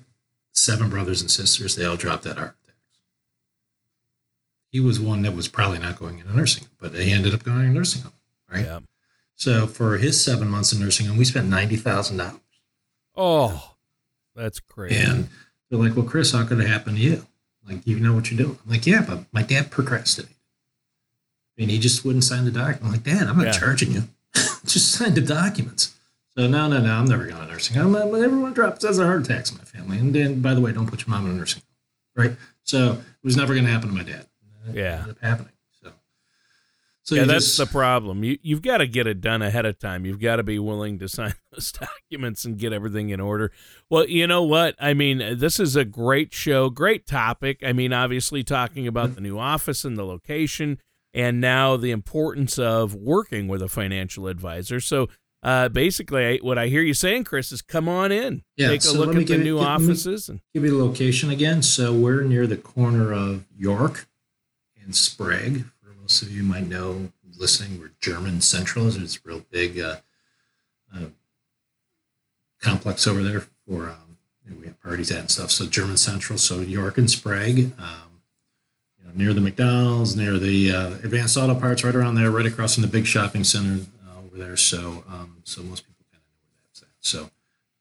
seven 0.53 0.89
brothers 0.89 1.21
and 1.21 1.29
sisters. 1.29 1.75
They 1.75 1.85
all 1.85 1.97
dropped 1.97 2.25
out 2.25 2.37
of 2.37 2.39
architects. 2.39 3.01
He 4.71 4.79
was 4.79 5.01
one 5.01 5.23
that 5.23 5.35
was 5.35 5.49
probably 5.49 5.81
not 5.81 5.99
going 5.99 6.21
into 6.21 6.37
nursing, 6.37 6.69
but 6.79 6.95
he 6.95 7.11
ended 7.11 7.35
up 7.35 7.43
going 7.43 7.63
to 7.63 7.69
nursing 7.69 8.03
home. 8.03 8.13
Right. 8.49 8.65
Yeah. 8.65 8.81
So 9.35 9.67
for 9.67 9.99
his 9.99 10.23
seven 10.23 10.49
months 10.49 10.73
in 10.73 10.79
nursing 10.79 11.07
home, 11.07 11.17
we 11.17 11.25
spent 11.25 11.49
ninety 11.49 11.75
thousand 11.75 12.19
dollars. 12.19 12.41
Oh, 13.17 13.75
that's 14.37 14.61
crazy. 14.61 14.97
And 14.97 15.29
they're 15.69 15.79
like, 15.81 15.97
"Well, 15.97 16.07
Chris, 16.07 16.31
how 16.31 16.45
could 16.45 16.61
it 16.61 16.69
happen 16.69 16.95
to 16.95 17.01
you? 17.01 17.27
Like, 17.67 17.85
you 17.85 17.99
know 17.99 18.15
what 18.15 18.31
you're 18.31 18.39
doing?" 18.39 18.59
I'm 18.65 18.71
like, 18.71 18.87
"Yeah, 18.87 19.05
but 19.07 19.25
my 19.33 19.43
dad 19.43 19.73
procrastinated 19.73 20.37
and 21.59 21.71
he 21.71 21.79
just 21.79 22.05
wouldn't 22.05 22.25
sign 22.25 22.45
the 22.45 22.51
document. 22.51 22.85
I'm 22.85 22.93
like, 22.93 23.03
Dad, 23.03 23.27
I'm 23.27 23.37
not 23.37 23.47
yeah. 23.47 23.53
charging 23.53 23.93
you. 23.93 24.03
just 24.65 24.93
sign 24.93 25.15
the 25.15 25.21
documents. 25.21 25.96
So 26.37 26.47
no, 26.47 26.69
no, 26.69 26.81
no, 26.81 26.93
I'm 26.93 27.07
never 27.07 27.27
going 27.27 27.41
to 27.41 27.47
nursing 27.47 27.77
home. 27.79 27.97
Everyone 27.97 28.53
drops 28.53 28.85
as 28.85 28.99
a 28.99 29.07
heart 29.07 29.25
attacks 29.25 29.51
in 29.51 29.57
my 29.57 29.65
family. 29.65 29.99
And 29.99 30.15
then, 30.15 30.41
by 30.41 30.53
the 30.53 30.61
way, 30.61 30.71
don't 30.71 30.87
put 30.87 31.07
your 31.07 31.17
mom 31.17 31.25
in 31.25 31.33
a 31.33 31.35
nursing 31.35 31.63
home, 31.63 32.25
right? 32.25 32.37
So 32.63 32.93
it 32.93 33.25
was 33.25 33.39
never 33.39 33.55
going 33.55 33.65
to 33.65 33.73
happen 33.73 33.89
to 33.89 33.95
my 33.95 34.03
dad. 34.03 34.27
Yeah, 34.71 35.07
happening. 35.23 35.53
So, 35.83 35.93
so 37.05 37.15
yeah, 37.15 37.25
that's 37.25 37.47
just, 37.47 37.59
the 37.59 37.67
problem. 37.67 38.23
You 38.23 38.37
you've 38.43 38.61
got 38.61 38.79
to 38.79 38.87
get 38.87 39.07
it 39.07 39.23
done 39.23 39.41
ahead 39.41 39.65
of 39.65 39.79
time. 39.79 40.05
You've 40.05 40.21
got 40.21 40.37
to 40.37 40.43
be 40.43 40.59
willing 40.59 40.99
to 40.99 41.09
sign 41.09 41.35
those 41.53 41.73
documents 41.73 42.45
and 42.45 42.59
get 42.59 42.73
everything 42.73 43.09
in 43.11 43.21
order. 43.21 43.51
Well, 43.89 44.07
you 44.07 44.27
know 44.27 44.43
what? 44.43 44.75
I 44.79 44.93
mean, 44.93 45.39
this 45.39 45.59
is 45.59 45.75
a 45.75 45.87
great 45.87 46.35
show, 46.35 46.69
great 46.69 47.07
topic. 47.07 47.63
I 47.65 47.73
mean, 47.73 47.95
obviously 47.95 48.43
talking 48.43 48.87
about 48.87 49.15
the 49.15 49.23
new 49.23 49.39
office 49.39 49.87
and 49.87 49.97
the 49.97 50.05
location 50.05 50.81
and 51.15 51.41
now 51.41 51.79
the 51.79 51.93
importance 51.93 52.59
of 52.59 52.95
working 52.95 53.49
with 53.49 53.63
a 53.63 53.69
financial 53.69 54.27
advisor. 54.27 54.81
So 54.81 55.09
uh, 55.47 55.69
basically, 55.69 56.41
what 56.43 56.59
I 56.59 56.67
hear 56.67 56.83
you 56.83 56.93
saying, 56.93 57.23
Chris, 57.23 57.53
is 57.53 57.63
come 57.63 57.89
on 57.89 58.11
in, 58.11 58.43
yeah, 58.57 58.67
take 58.67 58.81
a 58.81 58.85
so 58.85 58.99
look 58.99 59.15
at 59.15 59.29
the 59.29 59.39
new 59.39 59.61
offices, 59.61 60.29
and 60.29 60.41
give 60.53 60.65
you 60.65 60.77
the 60.77 60.85
location 60.85 61.31
again. 61.31 61.63
So 61.63 61.93
we're 61.93 62.23
near 62.23 62.49
the 62.49 62.57
corner 62.57 63.13
of 63.13 63.45
York 63.57 64.09
and 64.83 64.93
Sprague. 64.93 65.67
For 65.81 65.95
most 66.03 66.23
of 66.23 66.33
you 66.33 66.43
might 66.43 66.67
know, 66.67 67.13
listening, 67.39 67.79
we're 67.79 67.93
German 68.01 68.41
Central. 68.41 68.89
It's 68.89 69.17
a 69.17 69.21
real 69.23 69.45
big 69.49 69.79
uh, 69.79 69.99
uh, 70.93 71.11
complex 72.61 73.07
over 73.07 73.23
there 73.23 73.45
for 73.69 73.91
um, 73.91 74.19
we 74.59 74.67
have 74.67 74.81
parties 74.83 75.13
at 75.13 75.21
and 75.21 75.31
stuff. 75.31 75.53
So 75.53 75.67
German 75.67 75.97
Central. 75.97 76.41
So 76.41 76.59
York 76.59 76.99
and 76.99 77.09
Sprague. 77.09 77.73
Um, 77.79 78.07
near 79.15 79.33
the 79.33 79.41
McDonald's, 79.41 80.15
near 80.15 80.39
the 80.39 80.73
uh, 80.73 80.89
Advanced 81.05 81.37
Auto 81.39 81.55
Parts, 81.55 81.83
right 81.83 81.95
around 81.95 82.17
there, 82.17 82.31
right 82.31 82.45
across 82.45 82.75
from 82.75 82.83
the 82.83 82.89
big 82.89 83.07
shopping 83.07 83.45
center 83.45 83.87
over 84.37 84.47
there. 84.47 84.57
So, 84.57 85.05
um, 85.09 85.39
so 85.45 85.63
most 85.63 85.87
people 85.87 86.05
kind 86.11 86.23
of 86.23 86.29
know 86.29 86.35
where 86.51 86.61
that's 86.67 86.83
at. 86.83 86.89
So, 87.01 87.31